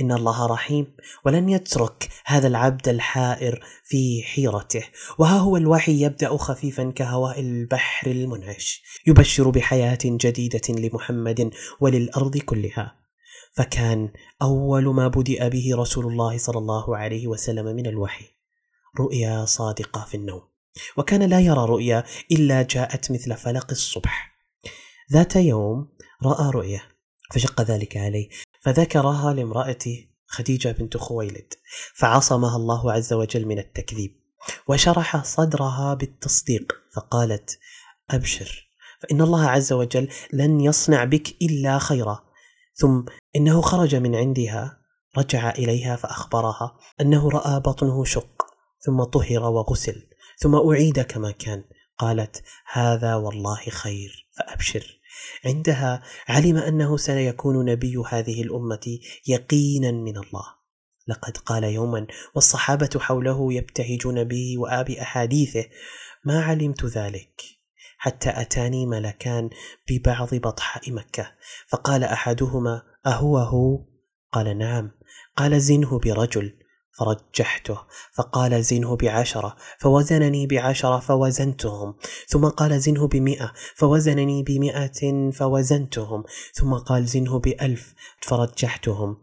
إن 0.00 0.12
الله 0.12 0.46
رحيم. 0.46 0.96
ولن 1.24 1.48
يترك 1.48 2.08
هذا 2.26 2.48
العبد 2.48 2.88
الحائر 2.88 3.64
في 3.84 4.22
حيرته. 4.22 4.84
وها 5.18 5.38
هو 5.38 5.56
الوحي 5.56 6.02
يبدأ 6.02 6.36
خفيفا 6.36 6.90
كهواء 6.90 7.40
البحر 7.40 8.10
المنعش. 8.10 8.82
يبشر 9.06 9.50
بحياة 9.50 9.98
جديدة 10.04 10.60
لمحمد 10.68 11.50
وللأرض 11.80 12.36
كلها. 12.38 12.96
فكان 13.56 14.12
أول 14.42 14.94
ما 14.94 15.08
بدأ 15.08 15.48
به 15.48 15.70
رسول 15.74 16.06
الله 16.06 16.38
صلى 16.38 16.58
الله 16.58 16.96
عليه 16.96 17.26
وسلم 17.26 17.64
من 17.76 17.86
الوحي. 17.86 18.24
رؤيا 19.00 19.44
صادقة 19.44 20.04
في 20.04 20.16
النوم. 20.16 20.42
وكان 20.96 21.22
لا 21.22 21.40
يرى 21.40 21.64
رؤيا 21.64 22.04
إلا 22.32 22.62
جاءت 22.62 23.10
مثل 23.10 23.36
فلق 23.36 23.66
الصبح. 23.70 24.30
ذات 25.12 25.36
يوم 25.36 25.88
رأى 26.24 26.50
رؤيا. 26.50 26.80
فشق 27.30 27.60
ذلك 27.60 27.96
عليه. 27.96 28.28
فذكرها 28.60 29.34
لامرأته 29.34 30.06
خديجة 30.26 30.72
بنت 30.72 30.96
خويلد 30.96 31.54
فعصمها 31.94 32.56
الله 32.56 32.92
عز 32.92 33.12
وجل 33.12 33.46
من 33.46 33.58
التكذيب 33.58 34.20
وشرح 34.68 35.24
صدرها 35.24 35.94
بالتصديق 35.94 36.72
فقالت 36.94 37.58
أبشر 38.10 38.70
فإن 39.00 39.20
الله 39.20 39.46
عز 39.46 39.72
وجل 39.72 40.08
لن 40.32 40.60
يصنع 40.60 41.04
بك 41.04 41.42
إلا 41.42 41.78
خيرا. 41.78 42.24
ثم 42.74 43.02
إنه 43.36 43.60
خرج 43.60 43.94
من 43.94 44.16
عندها 44.16 44.78
رجع 45.18 45.50
إليها 45.50 45.96
فأخبرها 45.96 46.76
أنه 47.00 47.30
رأى 47.30 47.60
بطنه 47.60 48.04
شق 48.04 48.42
ثم 48.80 49.02
طهر 49.02 49.42
وغسل 49.42 50.08
ثم 50.38 50.54
أعيد 50.54 51.00
كما 51.00 51.30
كان. 51.30 51.64
قالت 51.98 52.42
هذا 52.72 53.14
والله 53.14 53.60
خير 53.70 54.28
فأبشر. 54.32 54.99
عندها 55.44 56.02
علم 56.28 56.56
أنه 56.56 56.96
سيكون 56.96 57.64
نبي 57.64 57.96
هذه 58.10 58.42
الأمة 58.42 58.98
يقينا 59.26 59.90
من 59.90 60.16
الله. 60.16 60.60
لقد 61.08 61.36
قال 61.36 61.64
يوما 61.64 62.06
والصحابة 62.34 62.90
حوله 63.00 63.52
يبتهجون 63.52 64.24
به 64.24 64.54
وبأحاديثه 64.58 65.64
ما 66.24 66.42
علمت 66.42 66.84
ذلك؟ 66.84 67.42
حتى 67.98 68.30
أتاني 68.30 68.86
ملكان 68.86 69.50
ببعض 69.90 70.34
بطحاء 70.34 70.92
مكة. 70.92 71.32
فقال 71.68 72.04
أحدهما 72.04 72.82
أهو 73.06 73.38
هو؟ 73.38 73.84
قال 74.32 74.58
نعم. 74.58 74.90
قال 75.36 75.60
زنه 75.60 75.98
برجل. 75.98 76.52
فرجحته 76.92 77.78
فقال 78.12 78.64
زنه 78.64 78.96
بعشرة 78.96 79.56
فوزنني 79.78 80.46
بعشرة 80.46 80.98
فوزنتهم 80.98 81.94
ثم 82.28 82.48
قال 82.48 82.80
زنه 82.80 83.08
بمئة 83.08 83.52
فوزنني 83.76 84.42
بمئة 84.42 85.30
فوزنتهم 85.30 86.24
ثم 86.54 86.74
قال 86.74 87.06
زنه 87.06 87.38
بألف 87.38 87.94
فرجحتهم. 88.22 89.16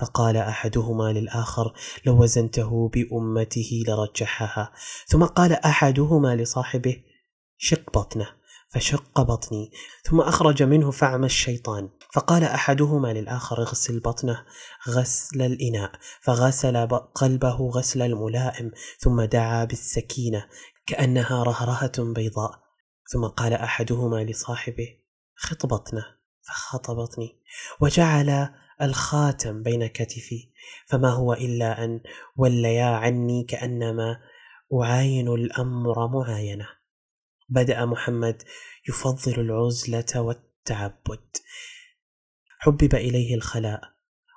فقال 0.00 0.36
أحدهما 0.36 1.12
للآخر 1.12 1.72
لو 2.06 2.22
وزنته 2.22 2.88
بأمته 2.88 3.84
لرجحها. 3.88 4.72
ثم 5.06 5.24
قال 5.24 5.52
أحدهما 5.52 6.36
لصاحبه 6.36 6.96
شق 7.58 7.98
بطنه 7.98 8.28
فشق 8.68 9.20
بطني. 9.20 9.70
ثم 10.04 10.20
أخرج 10.20 10.62
منه 10.62 10.90
فعم 10.90 11.24
الشيطان. 11.24 11.88
فقال 12.12 12.44
أحدهما 12.44 13.12
للآخر 13.12 13.62
اغسل 13.62 14.00
بطنه 14.00 14.44
غسل 14.88 15.42
الإناء. 15.42 15.92
فغسل 16.20 16.86
قلبه 17.14 17.56
غسل 17.56 18.02
الملائم 18.02 18.70
ثم 18.98 19.22
دعا 19.22 19.64
بالسكينة 19.64 20.48
كأنها 20.86 21.42
رهرهة 21.42 21.92
بيضاء. 21.98 22.62
ثم 23.12 23.26
قال 23.26 23.52
أحدهما 23.52 24.24
لصاحبه 24.24 24.88
خط 25.34 25.66
بطنه. 25.66 26.04
فخط 26.42 26.90
بطني. 26.90 27.42
وجعل 27.80 28.48
الخاتم 28.82 29.62
بين 29.62 29.86
كتفي. 29.86 30.52
فما 30.88 31.10
هو 31.10 31.32
إلا 31.32 31.84
أن 31.84 32.00
وليا 32.36 32.86
عني 32.86 33.44
كأنما 33.44 34.20
أعاين 34.74 35.28
الأمر 35.28 36.08
معاينة. 36.08 36.68
بدأ 37.48 37.84
محمد 37.84 38.42
يفضل 38.88 39.40
العزلة 39.40 40.20
والتعبد. 40.20 41.36
حبب 42.64 42.94
إليه 42.94 43.34
الخلاء 43.34 43.80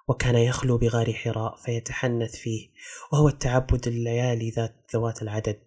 وكان 0.08 0.36
يخلو 0.36 0.78
بغار 0.78 1.14
حراء 1.14 1.56
فيتحنث 1.56 2.36
فيه 2.36 2.70
وهو 3.14 3.28
التعبد 3.28 3.88
الليالي 3.88 4.50
ذات 4.50 4.76
ذوات 4.94 5.22
العدد 5.22 5.60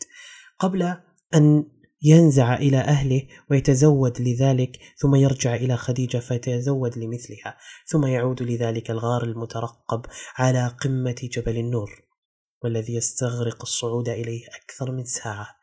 قبل 0.58 0.96
أن 1.34 1.64
ينزع 2.02 2.54
إلى 2.54 2.78
أهله 2.78 3.22
ويتزود 3.50 4.20
لذلك 4.20 4.78
ثم 4.96 5.14
يرجع 5.14 5.54
إلى 5.54 5.76
خديجة 5.76 6.18
فيتزود 6.18 6.98
لمثلها 6.98 7.58
ثم 7.86 8.06
يعود 8.06 8.42
لذلك 8.42 8.90
الغار 8.90 9.22
المترقب 9.22 10.06
على 10.36 10.68
قمة 10.68 11.28
جبل 11.32 11.56
النور 11.56 11.90
والذي 12.62 12.94
يستغرق 12.94 13.62
الصعود 13.62 14.08
إليه 14.08 14.46
أكثر 14.46 14.92
من 14.92 15.04
ساعة. 15.04 15.57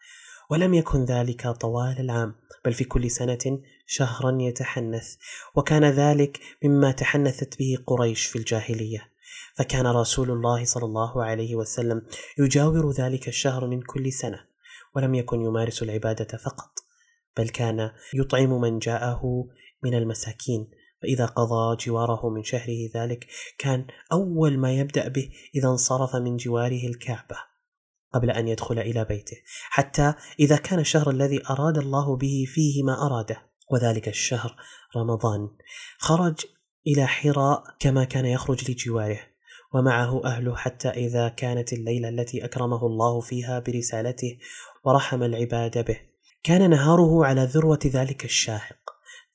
ولم 0.49 0.73
يكن 0.73 1.05
ذلك 1.05 1.47
طوال 1.47 1.99
العام 1.99 2.35
بل 2.65 2.73
في 2.73 2.83
كل 2.83 3.11
سنة 3.11 3.59
شهرا 3.85 4.37
يتحنث 4.41 5.15
وكان 5.55 5.85
ذلك 5.85 6.39
مما 6.63 6.91
تحنثت 6.91 7.59
به 7.59 7.77
قريش 7.87 8.25
في 8.25 8.35
الجاهلية. 8.35 9.11
فكان 9.57 9.87
رسول 9.87 10.31
الله 10.31 10.65
صلى 10.65 10.85
الله 10.85 11.23
عليه 11.23 11.55
وسلم 11.55 12.01
يجاور 12.39 12.91
ذلك 12.91 13.27
الشهر 13.27 13.67
من 13.67 13.81
كل 13.81 14.11
سنة 14.11 14.39
ولم 14.95 15.15
يكن 15.15 15.41
يمارس 15.41 15.83
العبادة 15.83 16.37
فقط 16.37 16.71
بل 17.37 17.49
كان 17.49 17.91
يطعم 18.13 18.61
من 18.61 18.79
جاءه 18.79 19.21
من 19.83 19.93
المساكين. 19.93 20.67
فإذا 21.01 21.25
قضى 21.25 21.77
جواره 21.85 22.29
من 22.29 22.43
شهره 22.43 22.89
ذلك 22.95 23.27
كان 23.57 23.87
أول 24.11 24.57
ما 24.57 24.73
يبدأ 24.73 25.07
به 25.07 25.29
إذا 25.55 25.67
انصرف 25.67 26.15
من 26.15 26.37
جواره 26.37 26.87
الكعبة. 26.87 27.37
قبل 28.15 28.31
أن 28.31 28.47
يدخل 28.47 28.79
إلى 28.79 29.05
بيته 29.05 29.37
حتى 29.69 30.13
إذا 30.39 30.57
كان 30.57 30.79
الشهر 30.79 31.09
الذي 31.09 31.41
أراد 31.49 31.77
الله 31.77 32.17
به 32.17 32.45
فيه 32.47 32.83
ما 32.83 33.05
أراده 33.05 33.37
وذلك 33.71 34.07
الشهر 34.07 34.55
رمضان. 34.95 35.49
خرج 35.97 36.35
إلى 36.87 37.07
حراء 37.07 37.63
كما 37.79 38.03
كان 38.03 38.25
يخرج 38.25 38.71
لجواره 38.71 39.19
ومعه 39.73 40.25
أهله 40.25 40.55
حتى 40.55 40.89
إذا 40.89 41.29
كانت 41.29 41.73
الليلة 41.73 42.09
التي 42.09 42.45
أكرمه 42.45 42.85
الله 42.85 43.21
فيها 43.21 43.59
برسالته 43.59 44.37
ورحم 44.83 45.23
العباد 45.23 45.85
به. 45.85 45.99
كان 46.43 46.69
نهاره 46.69 47.25
على 47.25 47.43
ذروة 47.43 47.79
ذلك 47.85 48.25
الشاهق. 48.25 48.77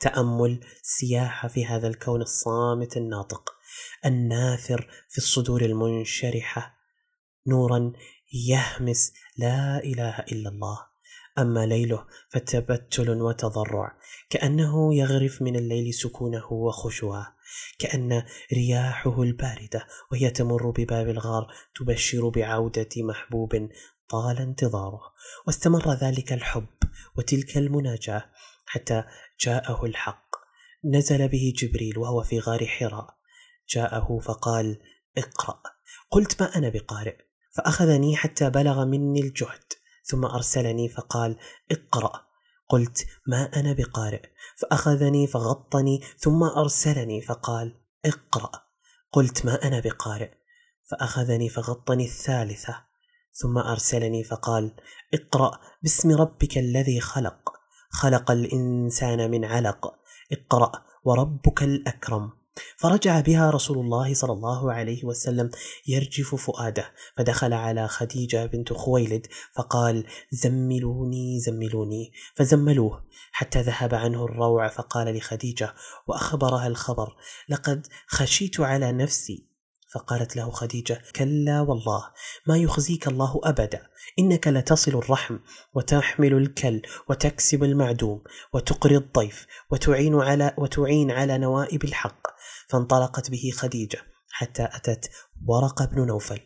تأمل 0.01 0.61
سياحه 0.83 1.49
في 1.49 1.67
هذا 1.67 1.89
الكون 1.89 2.23
الصامت 2.23 2.97
الناطق. 2.97 3.51
الناثر 4.07 4.89
في 5.09 5.19
الصدور 5.19 5.63
المنشرحة. 5.63 6.75
نورا 7.47 7.93
يهمس 8.33 9.13
لا 9.37 9.85
إله 9.85 10.19
إلا 10.19 10.49
الله. 10.49 10.91
أما 11.39 11.67
ليله 11.67 12.07
فتبتل 12.29 13.11
وتضرع 13.23 13.99
كأنه 14.31 14.95
يغرف 14.95 15.43
من 15.43 15.57
الليل 15.57 15.95
سكونه 15.95 16.53
وخشوعه 16.53 17.37
كأن 17.79 18.23
رياحه 18.53 19.23
الباردة 19.23 19.87
وهي 20.13 20.31
تمر 20.31 20.71
بباب 20.71 21.09
الغار 21.09 21.47
تبشر 21.75 22.29
بعودة 22.29 22.89
محبوب 22.97 23.69
طال 24.09 24.39
انتظاره. 24.39 25.01
واستمر 25.47 25.95
ذلك 25.95 26.33
الحب 26.33 26.69
وتلك 27.17 27.57
المناجاة 27.57 28.25
حتى 28.67 29.05
جاءه 29.41 29.85
الحق. 29.85 30.31
نزل 30.85 31.29
به 31.29 31.53
جبريل 31.57 31.99
وهو 31.99 32.23
في 32.23 32.41
غار 32.41 32.67
حراء. 32.67 33.15
جاءه 33.69 34.19
فقال 34.19 34.79
اقرأ. 35.19 35.63
قلت 36.11 36.43
ما 36.43 36.57
أنا 36.57 36.69
بقارئ؟ 36.69 37.30
فأخذني 37.51 38.17
حتى 38.17 38.51
بلغ 38.51 38.85
مني 38.85 39.21
الجهد 39.21 39.73
ثم 40.05 40.25
أرسلني 40.25 40.89
فقال 40.89 41.37
اقرأ 41.71 42.13
قلت 42.69 43.07
ما 43.27 43.51
أنا 43.57 43.73
بقارئ 43.73 44.23
فأخذني 44.57 45.27
فغطني 45.27 46.01
ثم 46.19 46.43
أرسلني 46.43 47.21
فقال 47.21 47.81
اقرأ 48.05 48.51
قلت 49.13 49.45
ما 49.47 49.67
أنا 49.67 49.81
بقارئ 49.81 50.31
فأخذني 50.91 51.49
فغطني 51.49 52.05
الثالثة 52.05 52.85
ثم 53.33 53.59
أرسلني 53.59 54.25
فقال 54.25 54.77
اقرأ 55.15 55.61
باسم 55.83 56.17
ربك 56.17 56.59
الذي 56.59 57.01
خلق 57.01 57.53
خلق 57.91 58.31
الإنسان 58.31 59.31
من 59.31 59.45
علق 59.45 59.95
اقرأ 60.33 60.73
وربك 61.05 61.63
الأكرم 61.63 62.40
فرجع 62.77 63.21
بها 63.21 63.51
رسول 63.51 63.79
الله 63.79 64.15
صلى 64.15 64.33
الله 64.33 64.73
عليه 64.73 65.05
وسلم 65.05 65.51
يرجف 65.87 66.35
فؤاده 66.35 66.93
فدخل 67.17 67.53
على 67.53 67.89
خديجة 67.89 68.47
بنت 68.47 68.73
خويلد 68.73 69.27
فقال 69.55 70.07
زملوني 70.33 71.41
زملوني 71.41 72.13
فزملوه 72.35 73.05
حتى 73.33 73.61
ذهب 73.61 73.95
عنه 73.95 74.25
الروع 74.25 74.69
فقال 74.69 75.17
لخديجة 75.17 75.75
وأخبرها 76.07 76.67
الخبر 76.67 77.17
لقد 77.49 77.87
خشيت 78.07 78.61
على 78.61 78.93
نفسي 78.93 79.51
فقالت 79.95 80.37
له 80.37 80.51
خديجة 80.51 81.03
كلا 81.17 81.61
والله 81.61 82.11
ما 82.47 82.57
يخزيك 82.57 83.09
الله 83.09 83.41
أبدا 83.45 83.87
إنك 84.19 84.49
لتصل 84.49 84.91
الرحم 84.91 85.39
وتحمل 85.75 86.35
الكل 86.35 86.83
وتكسب 87.09 87.65
المعدوم 87.65 88.23
وتقري 88.53 88.97
الضيف 88.97 89.47
وتعين 89.71 90.15
على 90.21 90.55
وتعين 90.59 91.11
على 91.11 91.39
نوائب 91.39 91.85
الحق 91.85 92.40
فانطلقت 92.71 93.31
به 93.31 93.51
خديجة 93.55 94.03
حتى 94.31 94.69
أتت 94.73 95.11
ورقه 95.47 95.85
بن 95.85 96.07
نوفل 96.07 96.41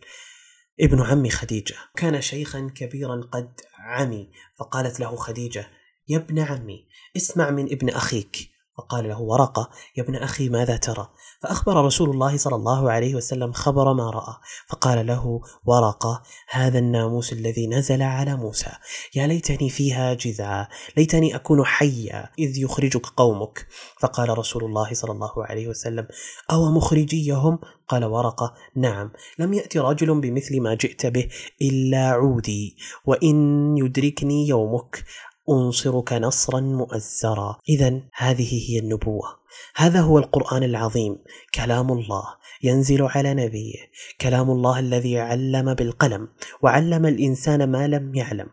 ابن 0.80 1.00
عم 1.00 1.28
خديجة. 1.28 1.74
كان 1.96 2.20
شيخا 2.20 2.70
كبيرا 2.74 3.20
قد 3.32 3.60
عمي 3.78 4.30
فقالت 4.58 5.00
له 5.00 5.16
خديجة 5.16 5.66
يا 6.08 6.18
ابن 6.18 6.38
عمي 6.38 6.88
اسمع 7.16 7.50
من 7.50 7.72
ابن 7.72 7.88
أخيك 7.88 8.53
فقال 8.76 9.08
له 9.08 9.20
ورقة. 9.20 9.70
يا 9.96 10.02
ابن 10.02 10.16
أخي 10.16 10.48
ماذا 10.48 10.76
ترى؟ 10.76 11.08
فأخبر 11.42 11.84
رسول 11.84 12.10
الله 12.10 12.36
صلى 12.36 12.56
الله 12.56 12.90
عليه 12.90 13.14
وسلم 13.14 13.52
خبر 13.52 13.92
ما 13.92 14.10
رأى. 14.10 14.34
فقال 14.68 15.06
له 15.06 15.40
ورقة. 15.64 16.22
هذا 16.50 16.78
الناموس 16.78 17.32
الذي 17.32 17.66
نزل 17.66 18.02
على 18.02 18.36
موسى. 18.36 18.70
يا 19.14 19.26
ليتني 19.26 19.70
فيها 19.70 20.14
جذعا 20.14 20.68
ليتني 20.96 21.34
أكون 21.34 21.64
حيا. 21.64 22.28
إذ 22.38 22.58
يخرجك 22.58 23.06
قومك. 23.06 23.66
فقال 24.00 24.38
رسول 24.38 24.64
الله 24.64 24.94
صلى 24.94 25.12
الله 25.12 25.46
عليه 25.46 25.68
وسلم 25.68 26.06
أو 26.50 26.70
مخرجيهم؟ 26.70 27.58
قال 27.88 28.04
ورقة 28.04 28.54
نعم. 28.76 29.10
لم 29.38 29.54
يأتي 29.54 29.78
رجل 29.78 30.20
بمثل 30.20 30.60
ما 30.60 30.74
جئت 30.74 31.06
به 31.06 31.28
إلا 31.62 32.10
عودي. 32.10 32.76
وإن 33.06 33.36
يدركني 33.78 34.48
يومك 34.48 35.04
أنصرك 35.50 36.12
نصرا 36.12 36.60
مؤزرا. 36.60 37.56
إذا 37.68 38.00
هذه 38.14 38.70
هي 38.70 38.78
النبوة. 38.78 39.43
هذا 39.76 40.00
هو 40.00 40.18
القرآن 40.18 40.62
العظيم. 40.62 41.18
كلام 41.54 41.92
الله 41.92 42.24
ينزل 42.62 43.02
على 43.02 43.34
نبيه. 43.34 43.90
كلام 44.20 44.50
الله 44.50 44.78
الذي 44.78 45.18
علم 45.18 45.74
بالقلم 45.74 46.28
وعلم 46.62 47.06
الإنسان 47.06 47.70
ما 47.70 47.88
لم 47.88 48.14
يعلم. 48.14 48.48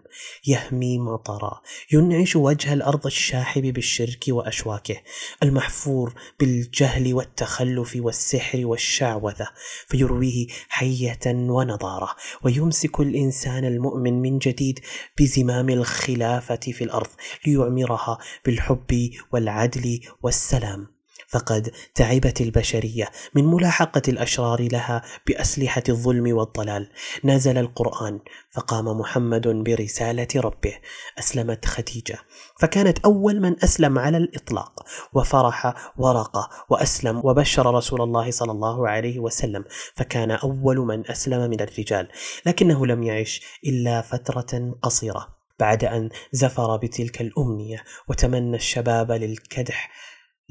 يهمي 0.48 0.98
مطرا. 0.98 1.62
ينعش 1.92 2.36
وجه 2.36 2.74
الأرض 2.74 3.06
الشاحب 3.06 3.62
بالشرك 3.62 4.24
وأشواكه. 4.30 4.98
المحفور 5.44 6.14
بالجهل 6.40 7.14
والتخلف 7.14 7.96
والسحر 7.96 8.66
والشعوذة. 8.66 9.48
فيرويه 9.88 10.48
حية 10.70 11.20
ونضارة. 11.26 12.16
ويمسك 12.44 13.00
الإنسان 13.00 13.66
المؤمن 13.66 14.22
من 14.22 14.38
جديد 14.38 14.80
بزمام 15.20 15.70
الخلافة 15.70 16.56
في 16.56 16.84
الأرض 16.84 17.10
ليعمرها 17.46 18.18
بالحب 18.46 19.10
والعدل 19.32 20.00
والسلام. 20.24 20.88
فقد 21.32 21.72
تعبت 21.96 22.42
البشرية 22.42 23.10
من 23.36 23.46
ملاحقة 23.46 24.02
الأشرار 24.08 24.68
لها 24.72 25.02
بأسلحة 25.28 25.84
الظلم 25.90 26.38
والضلال. 26.38 26.90
نزل 27.24 27.58
القرآن 27.58 28.20
فقام 28.50 28.86
محمد 29.00 29.48
برسالة 29.48 30.28
ربه. 30.36 30.74
أسلمت 31.20 31.66
خديجة 31.66 32.20
فكانت 32.60 33.00
أول 33.00 33.42
من 33.42 33.64
أسلم 33.64 34.00
على 34.00 34.18
الإطلاق. 34.18 34.86
وفرح 35.14 35.92
ورقه 35.98 36.50
وأسلم 36.70 37.22
وبشر 37.24 37.76
رسول 37.76 38.02
الله 38.02 38.32
صلى 38.32 38.52
الله 38.52 38.90
عليه 38.90 39.20
وسلم 39.20 39.66
فكان 39.96 40.32
أول 40.32 40.78
من 40.78 41.12
أسلم 41.12 41.50
من 41.50 41.62
الرجال. 41.62 42.08
لكنه 42.46 42.86
لم 42.86 43.04
يعش 43.04 43.42
إلا 43.66 44.02
فترة 44.02 44.76
قصيرة. 44.82 45.42
بعد 45.60 45.84
أن 45.84 46.10
زفر 46.32 46.78
بتلك 46.78 47.22
الأمنية 47.22 47.84
وتمنى 48.08 48.56
الشباب 48.56 49.12
للكدح 49.12 49.92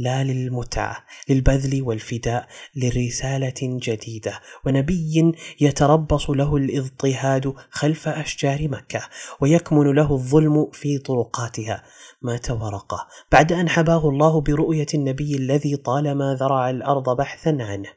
لا 0.00 0.24
للمتعه 0.24 1.04
للبذل 1.28 1.82
والفداء 1.82 2.46
لرسالة 2.76 3.60
جديدة. 3.62 4.40
ونبي 4.66 5.34
يتربص 5.60 6.30
له 6.30 6.56
الاضطهاد 6.56 7.54
خلف 7.70 8.08
أشجار 8.08 8.68
مكة 8.68 9.00
ويكمن 9.40 9.94
له 9.94 10.12
الظلم 10.12 10.70
في 10.72 10.98
طرقاتها. 10.98 11.82
مات 12.22 12.50
ورقة. 12.50 13.06
بعد 13.32 13.52
أن 13.52 13.68
حباه 13.68 14.08
الله 14.08 14.40
برؤية 14.40 14.86
النبي 14.94 15.36
الذي 15.36 15.76
طالما 15.76 16.34
ذرع 16.34 16.70
الأرض 16.70 17.16
بحثا 17.16 17.56
عنه. 17.60 17.88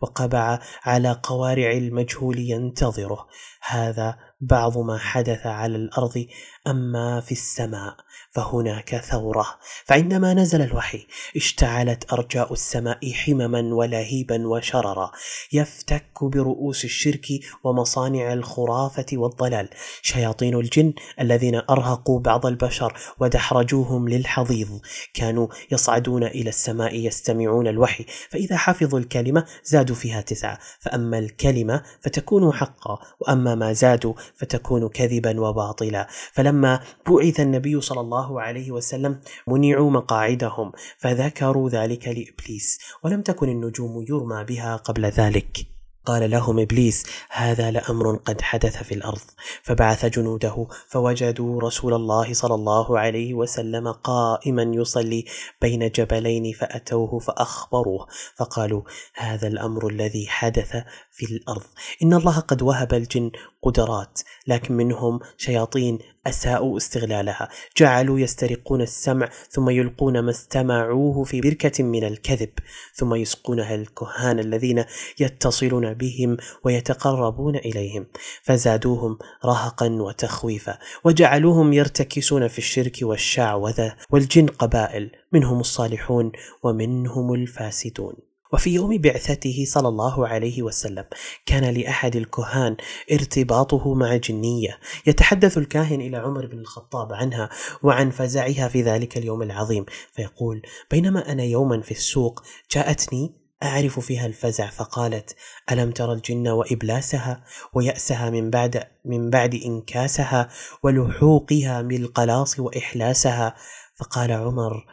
وقبع 0.00 0.58
على 0.82 1.20
قوارع 1.22 1.72
المجهول 1.72 2.38
ينتظره. 2.38 3.26
هذا 3.68 4.16
بعض 4.40 4.78
ما 4.78 4.98
حدث 4.98 5.46
على 5.46 5.76
الأرض 5.76 6.26
أما 6.66 7.20
في 7.20 7.32
السماء 7.32 7.96
فهناك 8.30 8.96
ثورة. 8.96 9.46
فعندما 9.84 10.34
نزل 10.34 10.62
الوحي 10.62 11.06
اشتعلت 11.36 12.12
أرجاء 12.12 12.52
السماء 12.52 13.12
حمما 13.12 13.74
ولهيبا 13.74 14.48
وشررا. 14.48 15.12
يفتك 15.52 16.24
برؤوس 16.24 16.84
الشرك 16.84 17.26
ومصانع 17.64 18.32
الخرافة 18.32 19.06
والضلال. 19.12 19.68
شياطين 20.02 20.54
الجن 20.54 20.92
الذين 21.20 21.62
أرهقوا 21.70 22.20
بعض 22.20 22.46
البشر 22.46 22.94
ودحرجوهم 23.18 24.08
للحضيض. 24.08 24.80
كانوا 25.14 25.48
يصعدون 25.72 26.24
إلى 26.24 26.48
السماء 26.48 26.94
يستمعون 26.94 27.68
الوحي. 27.68 28.06
فإذا 28.30 28.56
حفظوا 28.56 28.98
الكلمة 28.98 29.44
زادوا 29.64 29.85
فيها 29.94 30.20
تسعة. 30.20 30.58
فأما 30.80 31.18
الكلمة 31.18 31.82
فتكون 32.00 32.52
حقا 32.52 32.98
وأما 33.20 33.54
ما 33.54 33.72
زادوا 33.72 34.14
فتكون 34.34 34.88
كذبا 34.88 35.40
وباطلا. 35.40 36.06
فلما 36.32 36.80
بعث 37.08 37.40
النبي 37.40 37.80
صلى 37.80 38.00
الله 38.00 38.40
عليه 38.40 38.70
وسلم 38.70 39.20
منعوا 39.46 39.90
مقاعدهم 39.90 40.72
فذكروا 40.98 41.70
ذلك 41.70 42.08
لإبليس 42.08 42.78
ولم 43.04 43.22
تكن 43.22 43.48
النجوم 43.48 44.04
يرمى 44.08 44.44
بها 44.44 44.76
قبل 44.76 45.04
ذلك. 45.04 45.75
قال 46.06 46.30
لهم 46.30 46.58
إبليس 46.58 47.06
هذا 47.30 47.70
لأمر 47.70 48.16
قد 48.16 48.40
حدث 48.40 48.82
في 48.82 48.94
الأرض. 48.94 49.20
فبعث 49.62 50.04
جنوده 50.06 50.66
فوجدوا 50.88 51.60
رسول 51.60 51.94
الله 51.94 52.32
صلى 52.32 52.54
الله 52.54 52.98
عليه 52.98 53.34
وسلم 53.34 53.92
قائما 53.92 54.62
يصلي 54.62 55.24
بين 55.62 55.90
جبلين 55.90 56.52
فأتوه 56.52 57.18
فأخبروه. 57.18 58.06
فقالوا 58.36 58.82
هذا 59.14 59.48
الأمر 59.48 59.88
الذي 59.88 60.26
حدث 60.28 60.76
في 61.10 61.26
الأرض. 61.26 61.62
إن 62.02 62.14
الله 62.14 62.40
قد 62.40 62.62
وهب 62.62 62.94
الجن 62.94 63.30
قدرات 63.66 64.20
لكن 64.46 64.74
منهم 64.74 65.20
شياطين 65.36 65.98
أساءوا 66.26 66.76
استغلالها. 66.76 67.48
جعلوا 67.76 68.18
يسترقون 68.18 68.82
السمع 68.82 69.28
ثم 69.50 69.70
يلقون 69.70 70.20
ما 70.20 70.30
استمعوه 70.30 71.24
في 71.24 71.40
بركة 71.40 71.84
من 71.84 72.04
الكذب 72.04 72.50
ثم 72.94 73.14
يسقونها 73.14 73.74
الكهان 73.74 74.38
الذين 74.38 74.84
يتصلون 75.20 75.94
بهم 75.94 76.36
ويتقربون 76.64 77.56
إليهم. 77.56 78.06
فزادوهم 78.42 79.18
رهقا 79.44 79.88
وتخويفا 79.88 80.78
وجعلوهم 81.04 81.72
يرتكسون 81.72 82.48
في 82.48 82.58
الشرك 82.58 82.98
والشعوذة 83.02 83.96
والجن 84.10 84.46
قبائل 84.46 85.10
منهم 85.32 85.60
الصالحون 85.60 86.32
ومنهم 86.62 87.34
الفاسدون. 87.34 88.35
وفي 88.56 88.74
يوم 88.74 88.98
بعثته 88.98 89.64
صلى 89.66 89.88
الله 89.88 90.28
عليه 90.28 90.62
وسلم 90.62 91.04
كان 91.46 91.74
لأحد 91.74 92.16
الكهان 92.16 92.76
ارتباطه 93.12 93.94
مع 93.94 94.16
جنية. 94.16 94.78
يتحدث 95.06 95.58
الكاهن 95.58 96.00
إلى 96.00 96.16
عمر 96.16 96.46
بن 96.46 96.58
الخطاب 96.58 97.12
عنها 97.12 97.48
وعن 97.82 98.10
فزعها 98.10 98.68
في 98.68 98.82
ذلك 98.82 99.18
اليوم 99.18 99.42
العظيم 99.42 99.84
فيقول 100.12 100.62
بينما 100.90 101.32
أنا 101.32 101.42
يوما 101.42 101.80
في 101.80 101.90
السوق 101.90 102.42
جاءتني 102.70 103.34
أعرف 103.62 104.00
فيها 104.00 104.26
الفزع 104.26 104.70
فقالت: 104.70 105.36
ألم 105.72 105.90
ترى 105.90 106.12
الجن 106.12 106.48
وإبلاسها 106.48 107.44
ويأسها 107.74 108.30
من 108.30 108.50
بعد 108.50 108.84
من 109.04 109.30
بعد 109.30 109.54
إنكاسها 109.54 110.48
ولحوقها 110.82 111.82
بالقلاص 111.82 112.60
وإحلاسها؟ 112.60 113.54
فقال 113.96 114.32
عمر: 114.32 114.86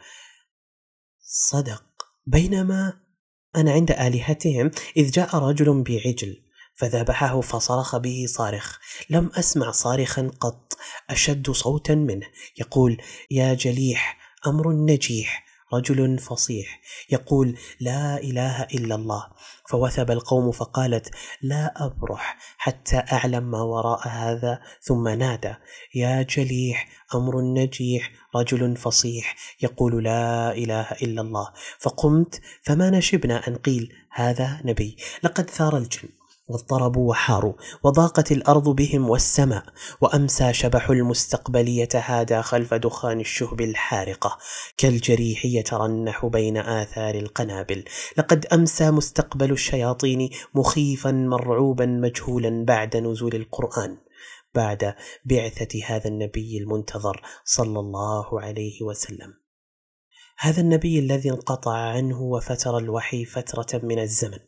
صدق 1.20 1.84
بينما 2.26 3.03
أنا 3.56 3.72
عند 3.72 3.90
آلهتهم 3.90 4.70
إذ 4.96 5.10
جاء 5.10 5.36
رجل 5.36 5.82
بعجل 5.82 6.42
فذبحه 6.74 7.40
فصرخ 7.40 7.96
به 7.96 8.24
صارخ 8.28 8.78
لم 9.10 9.30
أسمع 9.34 9.70
صارخا 9.70 10.30
قط 10.40 10.76
أشد 11.10 11.50
صوتا 11.50 11.94
منه. 11.94 12.26
يقول 12.58 13.02
يا 13.30 13.54
جليح 13.54 14.18
أمر 14.46 14.72
نجيح. 14.72 15.43
رجل 15.76 16.18
فصيح 16.18 16.80
يقول 17.10 17.58
لا 17.80 18.18
إله 18.18 18.62
إلا 18.62 18.94
الله. 18.94 19.26
فوثب 19.68 20.10
القوم 20.10 20.52
فقالت 20.52 21.14
لا 21.42 21.74
أبرح 21.76 22.38
حتى 22.58 22.96
أعلم 23.12 23.50
ما 23.50 23.62
وراء 23.62 24.08
هذا. 24.08 24.60
ثم 24.82 25.08
نادى 25.08 25.54
يا 25.94 26.22
جليح 26.22 26.88
أمر 27.14 27.40
نجيح 27.40 28.10
رجل 28.36 28.76
فصيح 28.76 29.36
يقول 29.62 30.04
لا 30.04 30.52
إله 30.52 30.86
إلا 31.02 31.20
الله. 31.22 31.48
فقمت 31.78 32.40
فما 32.62 32.90
نشبنا 32.90 33.48
أن 33.48 33.56
قيل 33.56 33.92
هذا 34.10 34.60
نبي. 34.64 34.96
لقد 35.22 35.50
ثار 35.50 35.76
الجن. 35.76 36.08
واضطربوا 36.48 37.10
وحاروا 37.10 37.52
وضاقت 37.84 38.32
الأرض 38.32 38.68
بهم 38.68 39.10
والسماء 39.10 39.64
وأمسى 40.00 40.52
شبح 40.52 40.90
المستقبل 40.90 41.68
يتهادى 41.68 42.42
خلف 42.42 42.74
دخان 42.74 43.20
الشهب 43.20 43.60
الحارقة. 43.60 44.38
كالجريح 44.76 45.44
يترنح 45.44 46.26
بين 46.26 46.56
آثار 46.56 47.14
القنابل. 47.14 47.84
لقد 48.18 48.46
أمسى 48.46 48.90
مستقبل 48.90 49.52
الشياطين 49.52 50.30
مخيفا 50.54 51.10
مرعوبا 51.10 51.86
مجهولا 51.86 52.64
بعد 52.64 52.96
نزول 52.96 53.34
القرآن. 53.34 53.98
بعد 54.54 54.94
بعثة 55.24 55.84
هذا 55.86 56.08
النبي 56.08 56.58
المنتظر 56.58 57.22
صلى 57.44 57.80
الله 57.80 58.40
عليه 58.40 58.82
وسلم. 58.82 59.43
هذا 60.38 60.60
النبي 60.60 60.98
الذي 60.98 61.30
انقطع 61.30 61.76
عنه 61.76 62.20
وفتر 62.20 62.78
الوحي 62.78 63.24
فترة 63.24 63.80
من 63.82 63.98
الزمن. 63.98 64.38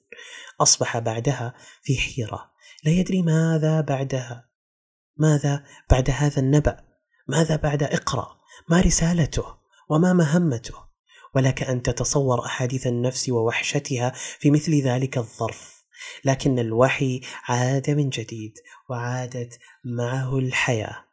أصبح 0.60 0.98
بعدها 0.98 1.54
في 1.82 1.96
حيرة. 1.96 2.50
لا 2.84 2.92
يدري 2.92 3.22
ماذا 3.22 3.80
بعدها. 3.80 4.48
ماذا 5.16 5.64
بعد 5.90 6.10
هذا 6.10 6.38
النبأ؟ 6.38 6.76
ماذا 7.28 7.56
بعد 7.56 7.82
إقرأ؟ 7.82 8.36
ما 8.70 8.80
رسالته؟ 8.80 9.44
وما 9.90 10.12
مهمته؟ 10.12 10.74
ولك 11.34 11.62
أن 11.62 11.82
تتصور 11.82 12.46
أحاديث 12.46 12.86
النفس 12.86 13.28
ووحشتها 13.28 14.12
في 14.38 14.50
مثل 14.50 14.82
ذلك 14.82 15.18
الظرف. 15.18 15.84
لكن 16.24 16.58
الوحي 16.58 17.20
عاد 17.48 17.90
من 17.90 18.08
جديد 18.08 18.54
وعادت 18.90 19.58
معه 19.84 20.38
الحياة. 20.38 21.05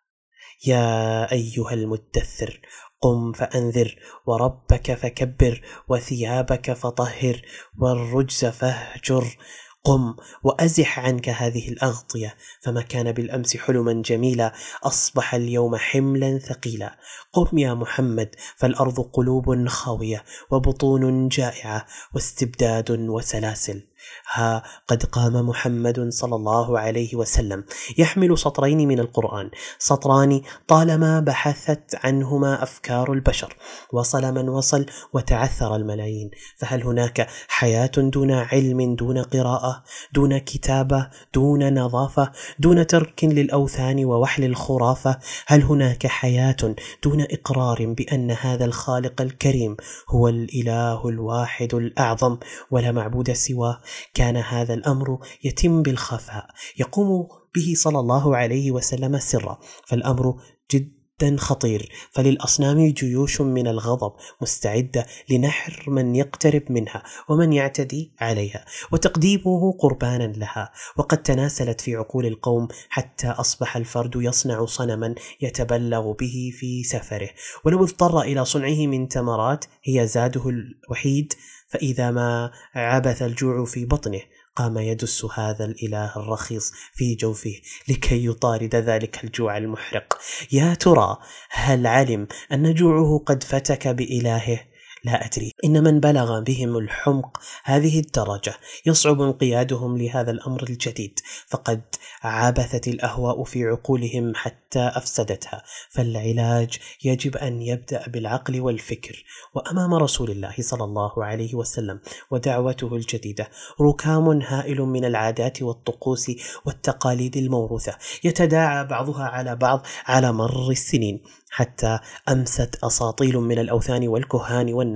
يا 0.65 1.31
أيها 1.31 1.73
المدثر 1.73 2.59
قم 3.01 3.31
فأنذر 3.31 3.95
وربك 4.25 4.93
فكبر 4.93 5.61
وثيابك 5.87 6.73
فطهر 6.73 7.41
والرجز 7.79 8.45
فاهجر. 8.45 9.37
قم 9.85 10.15
وأزح 10.43 10.99
عنك 10.99 11.29
هذه 11.29 11.69
الأغطية 11.69 12.35
فما 12.61 12.81
كان 12.81 13.11
بالأمس 13.11 13.57
حلما 13.57 13.93
جميلا 13.93 14.53
أصبح 14.83 15.33
اليوم 15.33 15.75
حملا 15.75 16.39
ثقيلا. 16.39 16.99
قم 17.33 17.57
يا 17.57 17.73
محمد 17.73 18.35
فالأرض 18.57 18.99
قلوب 18.99 19.67
خاوية 19.67 20.23
وبطون 20.51 21.27
جائعة 21.27 21.85
واستبداد 22.13 22.91
وسلاسل. 22.91 23.92
ها 24.31 24.63
قد 24.87 25.03
قام 25.03 25.49
محمد 25.49 26.09
صلى 26.09 26.35
الله 26.35 26.79
عليه 26.79 27.15
وسلم. 27.15 27.63
يحمل 27.97 28.37
سطرين 28.37 28.87
من 28.87 28.99
القرآن. 28.99 29.49
سطران 29.79 30.41
طالما 30.67 31.19
بحثت 31.19 31.95
عنهما 32.03 32.63
أفكار 32.63 33.13
البشر. 33.13 33.55
وصل 33.93 34.33
من 34.33 34.49
وصل 34.49 34.85
وتعثر 35.13 35.75
الملايين. 35.75 36.31
فهل 36.57 36.83
هناك 36.83 37.27
حياة 37.47 37.91
دون 37.97 38.31
علم 38.31 38.95
دون 38.95 39.17
قراءة 39.17 39.83
دون 40.13 40.37
كتابة 40.37 41.09
دون 41.33 41.79
نظافة 41.79 42.31
دون 42.59 42.87
ترك 42.87 43.23
للأوثان 43.23 44.05
ووحل 44.05 44.43
الخرافة؟ 44.43 45.19
هل 45.47 45.63
هناك 45.63 46.07
حياة 46.07 46.55
دون 47.03 47.21
إقرار 47.31 47.85
بأن 47.85 48.31
هذا 48.31 48.65
الخالق 48.65 49.21
الكريم 49.21 49.77
هو 50.09 50.27
الإله 50.27 51.09
الواحد 51.09 51.75
الأعظم 51.75 52.37
ولا 52.71 52.91
معبود 52.91 53.33
سواه؟ 53.33 53.81
كان 54.13 54.37
هذا 54.37 54.73
الأمر 54.73 55.19
يتم 55.43 55.81
بالخفاء 55.81 56.47
يقوم 56.79 57.27
به 57.55 57.73
صلى 57.75 57.99
الله 57.99 58.37
عليه 58.37 58.71
وسلم 58.71 59.19
سرا 59.19 59.59
فالأمر 59.85 60.41
جد 60.71 61.02
خطير. 61.37 61.91
فللأصنام 62.11 62.87
جيوش 62.87 63.41
من 63.41 63.67
الغضب 63.67 64.13
مستعدة 64.41 65.05
لنحر 65.29 65.89
من 65.89 66.15
يقترب 66.15 66.71
منها 66.71 67.03
ومن 67.29 67.53
يعتدي 67.53 68.13
عليها 68.19 68.65
وتقديمه 68.91 69.77
قربانا 69.79 70.23
لها. 70.23 70.71
وقد 70.97 71.23
تناسلت 71.23 71.81
في 71.81 71.95
عقول 71.95 72.25
القوم 72.25 72.67
حتى 72.89 73.27
أصبح 73.27 73.77
الفرد 73.77 74.11
يصنع 74.15 74.65
صنما 74.65 75.15
يتبلغ 75.41 76.11
به 76.11 76.51
في 76.59 76.83
سفره. 76.83 77.29
ولو 77.65 77.83
اضطر 77.83 78.21
إلى 78.21 78.45
صنعه 78.45 78.87
من 78.87 79.07
تمرات 79.07 79.65
هي 79.83 80.07
زاده 80.07 80.49
الوحيد 80.49 81.33
فإذا 81.73 82.11
ما 82.11 82.51
عبث 82.75 83.21
الجوع 83.21 83.65
في 83.65 83.85
بطنه 83.85 84.21
قام 84.55 84.77
يدس 84.77 85.25
هذا 85.25 85.65
الإله 85.65 86.15
الرخيص 86.15 86.71
في 86.93 87.15
جوفه 87.15 87.55
لكي 87.87 88.25
يطارد 88.25 88.75
ذلك 88.75 89.23
الجوع 89.23 89.57
المحرق. 89.57 90.17
يا 90.51 90.73
ترى 90.73 91.17
هل 91.49 91.87
علم 91.87 92.27
أن 92.51 92.73
جوعه 92.73 93.23
قد 93.25 93.43
فتك 93.43 93.87
بإلهه؟ 93.87 94.72
لا 95.03 95.25
أدري. 95.25 95.51
إن 95.65 95.83
من 95.83 95.99
بلغ 95.99 96.39
بهم 96.39 96.77
الحمق 96.77 97.37
هذه 97.63 97.99
الدرجة 97.99 98.53
يصعب 98.85 99.21
انقيادهم 99.21 99.97
لهذا 99.97 100.31
الأمر 100.31 100.63
الجديد 100.63 101.19
فقد 101.47 101.81
عبثت 102.23 102.87
الأهواء 102.87 103.43
في 103.43 103.63
عقولهم 103.63 104.35
حتى 104.35 104.79
أفسدتها 104.79 105.63
فالعلاج 105.89 106.77
يجب 107.03 107.37
أن 107.37 107.61
يبدأ 107.61 108.07
بالعقل 108.07 108.61
والفكر. 108.61 109.23
وأمام 109.55 109.93
رسول 109.93 110.31
الله 110.31 110.55
صلى 110.59 110.83
الله 110.83 111.25
عليه 111.25 111.55
وسلم 111.55 111.99
ودعوته 112.31 112.95
الجديدة 112.95 113.49
ركام 113.81 114.41
هائل 114.41 114.81
من 114.81 115.05
العادات 115.05 115.61
والطقوس 115.61 116.31
والتقاليد 116.65 117.37
الموروثة 117.37 117.97
يتداعى 118.23 118.85
بعضها 118.85 119.23
على 119.23 119.55
بعض 119.55 119.85
على 120.05 120.31
مر 120.31 120.69
السنين 120.69 121.23
حتى 121.49 121.99
أمست 122.29 122.79
أساطيل 122.83 123.37
من 123.37 123.59
الأوثان 123.59 124.07
والكهان 124.07 124.73
والناس 124.73 124.92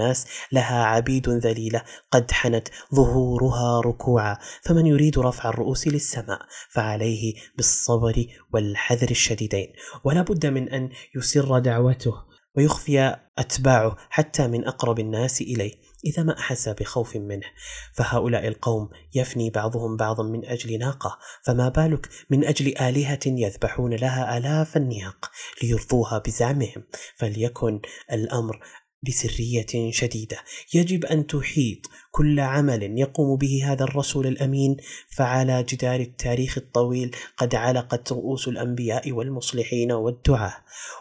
لها 0.51 0.83
عبيد 0.83 1.29
ذليلة 1.29 1.83
قد 2.11 2.31
حنت 2.31 2.67
ظهورها 2.95 3.81
ركوعا 3.81 4.37
فمن 4.63 4.85
يريد 4.85 5.19
رفع 5.19 5.49
الرؤوس 5.49 5.87
للسماء 5.87 6.39
فعليه 6.69 7.33
بالصبر 7.57 8.25
والحذر 8.53 9.11
الشديدين. 9.11 9.73
ولا 10.03 10.21
بد 10.21 10.45
من 10.45 10.69
أن 10.69 10.89
يسر 11.15 11.59
دعوته 11.59 12.13
ويخفي 12.57 13.15
أتباعه 13.37 13.95
حتى 14.09 14.47
من 14.47 14.67
أقرب 14.67 14.99
الناس 14.99 15.41
إليه. 15.41 15.87
إذا 16.05 16.23
ما 16.23 16.39
أحس 16.39 16.69
بخوف 16.69 17.15
منه 17.15 17.45
فهؤلاء 17.93 18.47
القوم 18.47 18.89
يفني 19.15 19.49
بعضهم 19.49 19.97
بعضا 19.97 20.23
من 20.23 20.45
أجل 20.45 20.79
ناقة. 20.79 21.17
فما 21.45 21.69
بالك 21.69 22.09
من 22.29 22.43
أجل 22.43 22.77
آلهة 22.77 23.19
يذبحون 23.25 23.93
لها 23.93 24.37
آلاف 24.37 24.77
النياق 24.77 25.31
ليرضوها 25.63 26.17
بزعمهم؟ 26.17 26.83
فليكن 27.15 27.81
الأمر 28.11 28.59
بسريه 29.03 29.91
شديدة 29.91 30.43
يجب 30.73 31.05
أن 31.05 31.27
تحيط 31.27 31.89
كل 32.17 32.39
عمل 32.39 32.99
يقوم 32.99 33.37
به 33.37 33.61
هذا 33.71 33.83
الرسول 33.83 34.27
الأمين 34.27 34.77
فعلى 35.09 35.63
جدار 35.63 35.99
التاريخ 35.99 36.57
الطويل 36.57 37.15
قد 37.37 37.55
علقت 37.55 38.11
رؤوس 38.11 38.47
الأنبياء 38.47 39.11
والمصلحين 39.11 39.91
والدعاة 39.91 40.53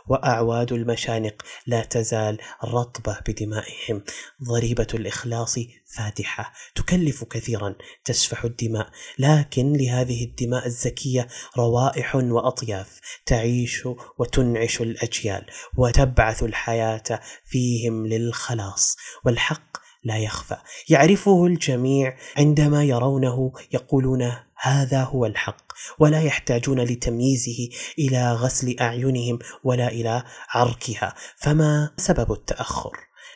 وأعواد 0.06 0.72
المشانق 0.72 1.42
لا 1.66 1.84
تزال 1.84 2.38
رطبة 2.64 3.18
بدمائهم. 3.28 4.02
ضريبة 4.44 4.86
الإخلاص 4.94 5.58
فادحة 5.96 6.52
تكلف 6.74 7.24
كثيرا 7.24 7.74
تسفح 8.04 8.44
الدماء. 8.44 8.90
لكن 9.18 9.72
لهذه 9.72 10.24
الدماء 10.24 10.66
الزكية 10.66 11.28
روائح 11.56 12.16
وأطياف 12.16 13.00
تعيش 13.26 13.88
وتنعش 14.18 14.80
الأجيال 14.80 15.46
وتبعث 15.76 16.42
الحياة 16.42 17.20
فيهم 17.44 18.06
للخلاص. 18.06 18.96
والحق 19.24 19.85
لا 20.06 20.18
يخفى. 20.18 20.56
يعرفه 20.88 21.46
الجميع 21.46 22.16
عندما 22.36 22.84
يرونه 22.84 23.52
يقولون 23.72 24.32
هذا 24.56 25.02
هو 25.02 25.26
الحق 25.26 25.72
ولا 25.98 26.22
يحتاجون 26.22 26.80
لتمييزه 26.80 27.68
إلى 27.98 28.32
غسل 28.32 28.76
أعينهم 28.80 29.38
ولا 29.64 29.88
إلى 29.88 30.22
عركها 30.48 31.14
فما 31.36 31.90
سبب 31.96 32.32
التأخر؟ 32.32 32.92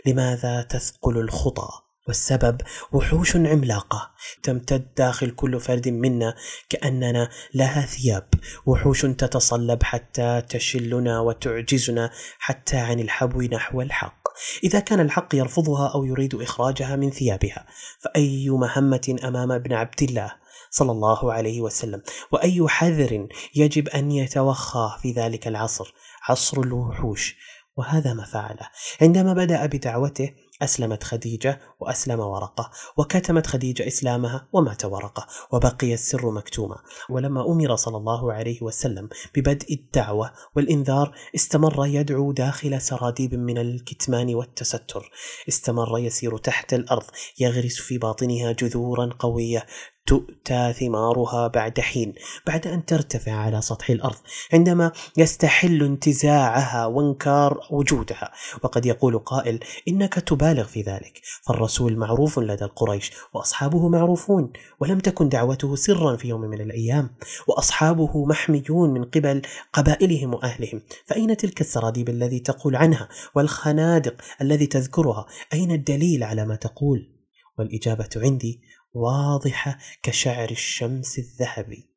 لماذا 0.07 0.63
تثقل 0.63 1.19
الخطى؟ 1.19 1.90
والسبب 2.11 2.61
وحوش 2.93 3.37
عملاقة 3.37 4.11
تمتد 4.43 4.95
داخل 4.97 5.31
كل 5.31 5.61
فرد 5.61 5.89
منا 5.89 6.35
كأننا 6.69 7.29
لها 7.55 7.87
ثياب. 7.87 8.29
وحوش 8.67 9.03
تتصلب 9.03 9.83
حتى 9.83 10.43
تشلنا 10.49 11.21
وتعجزنا 11.21 12.11
حتى 12.39 12.77
عن 12.77 13.01
الحبو 13.01 13.43
نحو 13.43 13.81
الحق. 13.81 14.29
إذا 14.65 14.81
كان 14.81 15.01
الحق 15.01 15.35
يرفضها 15.35 15.89
أو 15.95 16.05
يريد 16.05 16.35
إخراجها 16.35 16.97
من 16.97 17.11
ثيابها 17.11 17.67
فأي 18.01 18.51
مهمة 18.51 19.17
أمام 19.25 19.53
ابن 19.53 19.73
عبد 19.73 20.03
الله 20.03 20.33
صلى 20.71 20.93
الله 20.93 21.33
عليه 21.33 21.61
وسلم؟ 21.61 22.03
وأي 22.33 22.69
حذر 22.69 23.29
يجب 23.55 23.89
أن 23.89 24.13
يتوخى 24.13 24.97
في 25.03 25.13
ذلك 25.13 25.49
العصر؟ 25.49 25.95
عصر 26.29 26.61
الوحوش. 26.61 27.37
وهذا 27.77 28.15
ما 28.15 28.25
فعله. 28.25 28.69
عندما 29.01 29.33
بدأ 29.33 29.67
بدعوته 29.67 30.31
أسلمت 30.63 31.05
خديجة 31.05 31.61
وأسلم 31.81 32.21
ورقة 32.21 32.71
وكتمت 32.97 33.47
خديجة 33.47 33.87
إسلامها 33.87 34.49
ومات 34.53 34.85
ورقة 34.85 35.27
وبقي 35.53 35.95
السر 35.95 36.31
مكتوما 36.31 36.77
ولما 37.11 37.47
أمر 37.47 37.77
صلى 37.77 37.97
الله 37.97 38.33
عليه 38.33 38.63
وسلم 38.63 39.09
ببدء 39.37 39.75
الدعوة 39.75 40.33
والإنذار 40.57 41.15
استمر 41.35 41.87
يدعو 41.87 42.33
داخل 42.33 42.81
سراديب 42.81 43.35
من 43.35 43.59
الكتمان 43.59 44.35
والتستر. 44.35 45.11
استمر 45.49 45.99
يسير 45.99 46.39
تحت 46.39 46.75
الأرض 46.75 47.07
يغرس 47.39 47.81
في 47.81 47.99
باطنها 47.99 48.53
جذورا 48.53 49.11
قوية. 49.19 49.67
تؤتى 50.11 50.73
ثمارها 50.73 51.49
بعد 51.49 51.81
حين 51.81 52.15
بعد 52.47 52.67
أن 52.67 52.85
ترتفع 52.85 53.33
على 53.33 53.61
سطح 53.61 53.91
الأرض 53.91 54.17
عندما 54.53 54.93
يستحل 55.17 55.83
انتزاعها 55.83 56.87
وانكار 56.87 57.61
وجودها. 57.71 58.33
وقد 58.63 58.87
يقول 58.87 59.19
قائل 59.19 59.61
إنك 59.89 60.15
تبالغ 60.15 60.65
في 60.65 60.83
ذلك 60.83 61.21
فالرسول 61.47 61.97
معروف 61.97 62.39
لدى 62.39 62.65
القريش 62.65 63.11
وأصحابه 63.35 63.89
معروفون 63.89 64.53
ولم 64.81 64.99
تكن 64.99 65.29
دعوته 65.29 65.77
سرا 65.77 66.17
في 66.17 66.29
يوم 66.29 66.41
من 66.41 66.61
الأيام 66.61 67.11
وأصحابه 67.49 68.27
محميون 68.27 68.91
من 68.91 69.05
قبل 69.05 69.43
قبائلهم 69.73 70.35
وأهلهم. 70.35 70.83
فأين 71.07 71.37
تلك 71.37 71.61
السراديب 71.61 72.09
الذي 72.09 72.39
تقول 72.39 72.77
عنها؟ 72.77 73.09
والخنادق 73.35 74.15
الذي 74.41 74.67
تذكرها؟ 74.67 75.27
أين 75.53 75.71
الدليل 75.71 76.25
على 76.25 76.47
ما 76.47 76.57
تقول؟ 76.57 77.21
والإجابة 77.59 78.09
عندي 78.17 78.61
واضحة 78.93 79.79
كشعر 80.03 80.51
الشمس 80.51 81.19
الذهبي. 81.19 81.91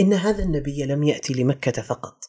إن 0.00 0.12
هذا 0.12 0.42
النبي 0.42 0.84
لم 0.84 1.02
يأتي 1.02 1.34
لمكة 1.34 1.82
فقط، 1.82 2.24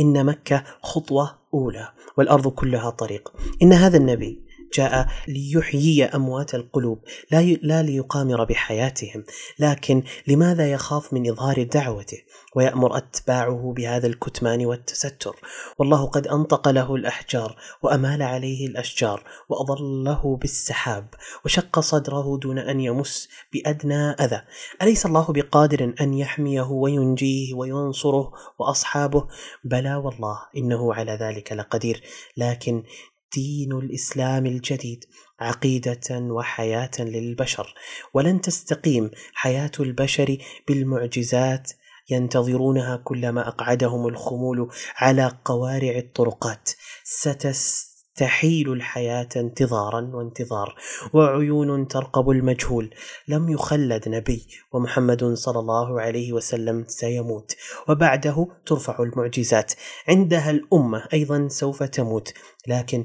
إن 0.00 0.26
مكة 0.26 0.64
خطوة 0.82 1.38
أولى 1.54 1.92
والأرض 2.18 2.48
كلها 2.48 2.90
طريق. 2.90 3.32
إن 3.62 3.72
هذا 3.72 3.96
النبي 3.96 4.47
جاء 4.74 5.08
ليحيي 5.28 6.04
أموات 6.04 6.54
القلوب 6.54 6.98
لا 7.30 7.42
لا 7.42 7.82
ليقامر 7.82 8.44
بحياتهم 8.44 9.24
لكن 9.58 10.02
لماذا 10.26 10.72
يخاف 10.72 11.12
من 11.12 11.30
إظهار 11.30 11.62
دعوته؟ 11.62 12.18
ويأمر 12.56 12.96
أتباعه 12.96 13.74
بهذا 13.76 14.06
الكتمان 14.06 14.66
والتستر. 14.66 15.36
والله 15.78 16.06
قد 16.06 16.26
أنطق 16.26 16.68
له 16.68 16.94
الأحجار 16.94 17.56
وأمال 17.82 18.22
عليه 18.22 18.66
الأشجار 18.66 19.24
وأظله 19.48 20.36
بالسحاب 20.36 21.08
وشق 21.44 21.80
صدره 21.80 22.38
دون 22.38 22.58
أن 22.58 22.80
يمس 22.80 23.28
بأدنى 23.52 24.10
أذى. 24.10 24.42
أليس 24.82 25.06
الله 25.06 25.26
بقادر 25.28 25.94
أن 26.00 26.14
يحميه 26.14 26.70
وينجيه 26.70 27.54
وينصره 27.54 28.32
وأصحابه؟ 28.58 29.28
بلى 29.64 29.94
والله 29.94 30.38
إنه 30.56 30.94
على 30.94 31.12
ذلك 31.12 31.52
لقدير 31.52 32.02
لكن 32.36 32.82
دين 33.34 33.72
الإسلام 33.72 34.46
الجديد 34.46 35.04
عقيدة 35.40 36.10
وحياة 36.10 36.90
للبشر. 36.98 37.74
ولن 38.14 38.40
تستقيم 38.40 39.10
حياة 39.34 39.72
البشر 39.80 40.38
بالمعجزات 40.68 41.72
ينتظرونها 42.10 42.96
كلما 42.96 43.48
أقعدهم 43.48 44.06
الخمول 44.08 44.70
على 44.96 45.38
قوارع 45.44 45.98
الطرقات. 45.98 46.70
ستس 47.04 47.97
تحيل 48.18 48.72
الحياة 48.72 49.28
انتظارا 49.36 50.10
وانتظار 50.14 50.74
وعيون 51.12 51.88
ترقب 51.88 52.30
المجهول. 52.30 52.94
لم 53.28 53.48
يخلد 53.48 54.08
نبي 54.08 54.46
ومحمد 54.72 55.24
صلى 55.24 55.58
الله 55.58 56.00
عليه 56.00 56.32
وسلم 56.32 56.84
سيموت 56.88 57.56
وبعده 57.88 58.46
ترفع 58.66 59.02
المعجزات. 59.02 59.72
عندها 60.08 60.50
الأمة 60.50 61.08
أيضا 61.12 61.48
سوف 61.48 61.82
تموت 61.82 62.32
لكن 62.66 63.04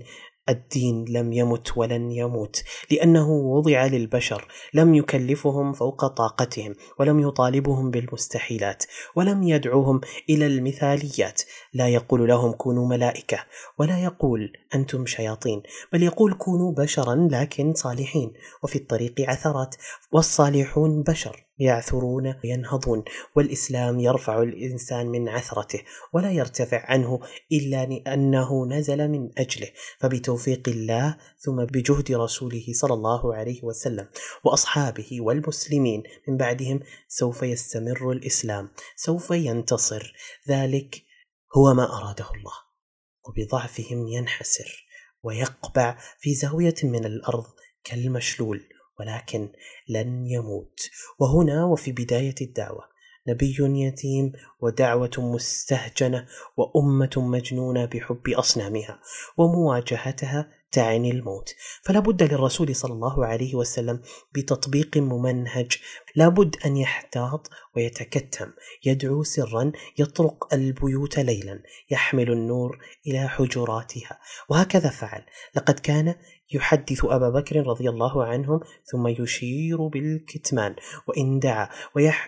الدين 0.49 1.05
لم 1.09 1.33
يمت 1.33 1.77
ولن 1.77 2.11
يموت 2.11 2.63
لأنه 2.91 3.29
وضع 3.29 3.85
للبشر 3.85 4.47
لم 4.73 4.95
يكلفهم 4.95 5.73
فوق 5.73 6.07
طاقتهم 6.07 6.75
ولم 6.99 7.19
يطالبهم 7.19 7.91
بالمستحيلات 7.91 8.83
ولم 9.15 9.43
يدعوهم 9.43 10.01
إلى 10.29 10.47
المثاليات. 10.47 11.41
لا 11.73 11.87
يقول 11.87 12.27
لهم 12.27 12.51
كونوا 12.51 12.87
ملائكة 12.87 13.39
ولا 13.79 14.03
يقول 14.03 14.53
أنتم 14.75 15.05
شياطين 15.05 15.63
بل 15.93 16.03
يقول 16.03 16.33
كونوا 16.33 16.71
بشرا 16.71 17.27
لكن 17.31 17.73
صالحين 17.73 18.33
وفي 18.63 18.75
الطريق 18.75 19.21
عثرات 19.21 19.75
والصالحون 20.11 21.03
بشر. 21.03 21.45
يعثرون 21.57 22.35
وينهضون 22.43 23.03
والإسلام 23.35 23.99
يرفع 23.99 24.41
الإنسان 24.41 25.07
من 25.07 25.29
عثرته 25.29 25.81
ولا 26.13 26.31
يرتفع 26.31 26.85
عنه 26.91 27.19
إلا 27.51 27.85
لأنه 27.85 28.65
نزل 28.65 29.07
من 29.07 29.29
أجله. 29.37 29.69
فبتوفيق 29.99 30.69
الله 30.69 31.17
ثم 31.39 31.65
بجهد 31.65 32.11
رسوله 32.11 32.65
صلى 32.71 32.93
الله 32.93 33.35
عليه 33.35 33.63
وسلم 33.63 34.07
وأصحابه 34.43 35.21
والمسلمين 35.21 36.03
من 36.27 36.37
بعدهم 36.37 36.79
سوف 37.07 37.43
يستمر 37.43 38.11
الإسلام 38.11 38.69
سوف 38.95 39.31
ينتصر. 39.31 40.13
ذلك 40.49 41.03
هو 41.57 41.73
ما 41.73 41.83
أراده 41.83 42.25
الله 42.35 42.53
وبضعفهم 43.27 44.07
ينحسر 44.07 44.85
ويقبع 45.23 45.97
في 46.19 46.33
زاوية 46.33 46.75
من 46.83 47.05
الأرض 47.05 47.45
كالمشلول. 47.83 48.63
ولكن 48.99 49.49
لن 49.89 50.25
يموت. 50.25 50.79
وهنا 51.19 51.65
وفي 51.65 51.91
بداية 51.91 52.35
الدعوة 52.41 52.93
نبي 53.27 53.55
يتيم 53.59 54.31
ودعوة 54.61 55.11
مستهجنة 55.17 56.27
وأمة 56.57 57.11
مجنونة 57.17 57.85
بحب 57.85 58.29
أصنامها 58.29 58.99
ومواجهتها 59.37 60.51
تعني 60.71 61.11
الموت. 61.11 61.55
فلا 61.83 61.99
بد 61.99 62.23
للرسول 62.23 62.75
صلى 62.75 62.93
الله 62.93 63.25
عليه 63.25 63.55
وسلم 63.55 64.01
بتطبيق 64.33 64.97
ممنهج 64.97 65.77
لا 66.15 66.29
بد 66.29 66.55
أن 66.65 66.77
يحتاط 66.77 67.49
ويتكتم 67.75 68.51
يدعو 68.85 69.23
سرا 69.23 69.71
يطرق 69.97 70.53
البيوت 70.53 71.19
ليلا 71.19 71.63
يحمل 71.91 72.31
النور 72.31 72.79
إلى 73.07 73.27
حجراتها. 73.27 74.19
وهكذا 74.49 74.89
فعل. 74.89 75.23
لقد 75.55 75.79
كان 75.79 76.15
يحدث 76.53 77.05
أبا 77.05 77.29
بكر 77.29 77.67
رضي 77.67 77.89
الله 77.89 78.25
عنهم 78.25 78.59
ثم 78.85 79.07
يشير 79.07 79.87
بالكتمان 79.87 80.75
وإن 81.07 81.39
دعا 81.39 81.69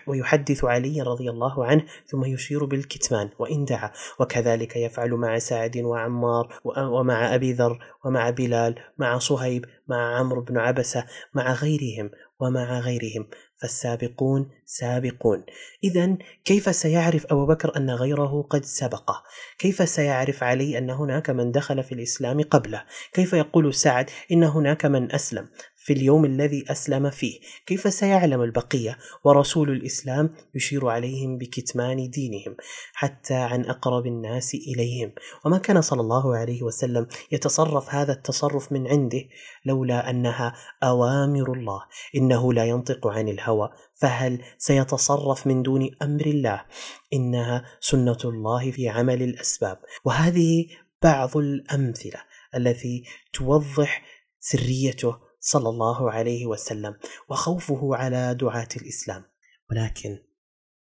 ويحدث 0.06 0.64
علي 0.64 1.02
رضي 1.02 1.30
الله 1.30 1.66
عنه 1.66 1.84
ثم 2.06 2.24
يشير 2.24 2.64
بالكتمان 2.64 3.30
وإن 3.38 3.64
دعا. 3.64 3.92
وكذلك 4.20 4.76
يفعل 4.76 5.10
مع 5.10 5.38
سعد 5.38 5.76
وعمار 5.76 6.60
ومع 6.78 7.34
أبي 7.34 7.52
ذر 7.52 7.78
ومع 8.04 8.30
بلال 8.30 8.74
مع 8.98 9.18
صهيب 9.18 9.64
مع 9.88 10.18
عمرو 10.18 10.40
بن 10.40 10.58
عبسة 10.58 11.04
مع 11.34 11.52
غيرهم 11.52 12.10
ومع 12.40 12.80
غيرهم. 12.80 13.26
فالسابقون 13.62 14.50
سابقون. 14.64 15.44
اذا 15.84 16.16
كيف 16.44 16.76
سيعرف 16.76 17.26
أبو 17.26 17.46
بكر 17.46 17.76
أن 17.76 17.90
غيره 17.90 18.46
قد 18.50 18.64
سبقه؟ 18.64 19.22
كيف 19.58 19.88
سيعرف 19.88 20.42
علي 20.42 20.78
أن 20.78 20.90
هناك 20.90 21.30
من 21.30 21.52
دخل 21.52 21.82
في 21.82 21.92
الإسلام 21.92 22.42
قبله؟ 22.42 22.84
كيف 23.12 23.32
يقول 23.32 23.74
سعد 23.74 24.10
إن 24.32 24.44
هناك 24.44 24.86
من 24.86 25.12
أسلم 25.12 25.48
في 25.76 25.92
اليوم 25.92 26.24
الذي 26.24 26.64
أسلم 26.70 27.10
فيه؟ 27.10 27.40
كيف 27.66 27.94
سيعلم 27.94 28.42
البقية؟ 28.42 28.98
ورسول 29.24 29.70
الإسلام 29.70 30.34
يشير 30.54 30.88
عليهم 30.88 31.38
بكتمان 31.38 32.10
دينهم 32.10 32.56
حتى 32.92 33.34
عن 33.34 33.64
أقرب 33.64 34.06
الناس 34.06 34.54
إليهم. 34.54 35.12
وما 35.44 35.58
كان 35.58 35.80
صلى 35.80 36.00
الله 36.00 36.36
عليه 36.36 36.62
وسلم 36.62 37.06
يتصرف 37.32 37.94
هذا 37.94 38.12
التصرف 38.12 38.72
من 38.72 38.86
عنده 38.86 39.22
لولا 39.64 40.10
أنها 40.10 40.54
أوامر 40.82 41.52
الله. 41.52 41.82
إنه 42.16 42.52
لا 42.52 42.64
ينطق 42.64 43.06
عن 43.06 43.28
الهوى. 43.28 43.45
فهل 43.94 44.44
سيتصرف 44.58 45.46
من 45.46 45.62
دون 45.62 45.90
أمر 46.02 46.26
الله؟ 46.26 46.64
إنها 47.12 47.64
سنة 47.80 48.18
الله 48.24 48.70
في 48.70 48.88
عمل 48.88 49.22
الأسباب. 49.22 49.78
وهذه 50.04 50.66
بعض 51.02 51.36
الأمثلة 51.36 52.22
التي 52.54 53.04
توضح 53.32 54.04
سريته 54.40 55.18
صلى 55.40 55.68
الله 55.68 56.10
عليه 56.10 56.46
وسلم 56.46 56.96
وخوفه 57.28 57.96
على 57.96 58.34
دعاة 58.34 58.68
الإسلام. 58.76 59.24
ولكن 59.70 60.18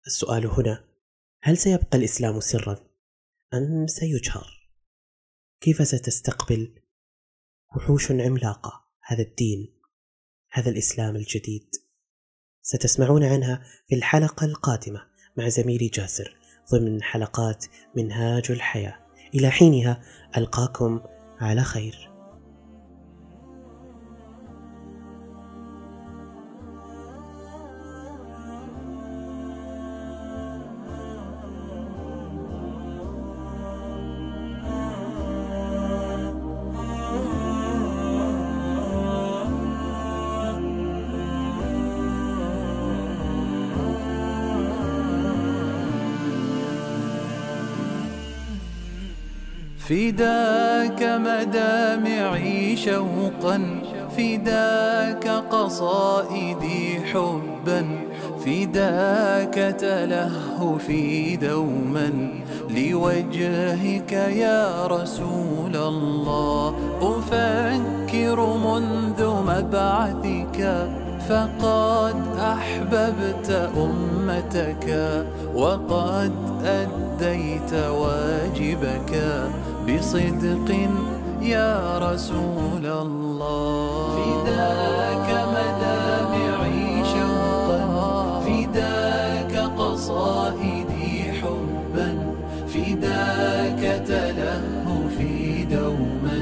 السؤال 0.07 0.45
هنا 0.45 0.85
هل 1.43 1.57
سيبقى 1.57 1.97
الإسلام 1.97 2.39
سرا 2.39 2.77
أم 3.53 3.87
سيجهر؟ 3.87 4.61
كيف 5.61 5.87
ستستقبل 5.87 6.81
وحوش 7.75 8.11
عملاقة 8.11 8.85
هذا 9.01 9.21
الدين 9.21 9.81
هذا 10.51 10.69
الإسلام 10.69 11.15
الجديد؟ 11.15 11.69
ستسمعون 12.61 13.23
عنها 13.23 13.61
في 13.87 13.95
الحلقة 13.95 14.45
القادمة 14.45 15.01
مع 15.37 15.49
زميلي 15.49 15.87
جاسر 15.87 16.35
ضمن 16.71 17.03
حلقات 17.03 17.65
منهاج 17.95 18.51
الحياة. 18.51 18.99
إلى 19.35 19.49
حينها 19.49 20.01
ألقاكم 20.37 21.01
على 21.39 21.63
خير. 21.63 22.10
شوقا 53.41 53.81
فداك 54.17 55.27
قصائدي 55.51 56.99
حبا 57.13 57.85
فداك 58.45 59.75
تلهفي 59.79 61.35
دوما 61.35 62.09
لوجهك 62.69 64.11
يا 64.11 64.87
رسول 64.87 65.75
الله. 65.75 66.75
أفكر 67.01 68.37
منذ 68.67 69.19
مبعثك 69.25 70.59
فقد 71.29 72.15
أحببت 72.39 73.69
أمتك 73.77 74.87
وقد 75.55 76.31
أديت 76.65 77.73
واجبك. 77.73 79.13
بصدق 79.87 80.69
يا 81.41 81.97
رسول 81.97 82.85
الله. 82.85 83.20
فداك 84.15 85.27
مدامعي 85.55 86.85
شوقا 87.13 87.79
فداك 88.45 89.53
قصائدي 89.77 91.31
حبا 91.39 92.09
فداك 92.67 93.81
تلهفي 94.07 95.63
دوما. 95.63 96.39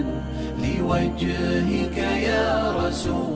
لوجهك 0.63 1.97
يا 1.97 2.75
رسول 2.77 3.28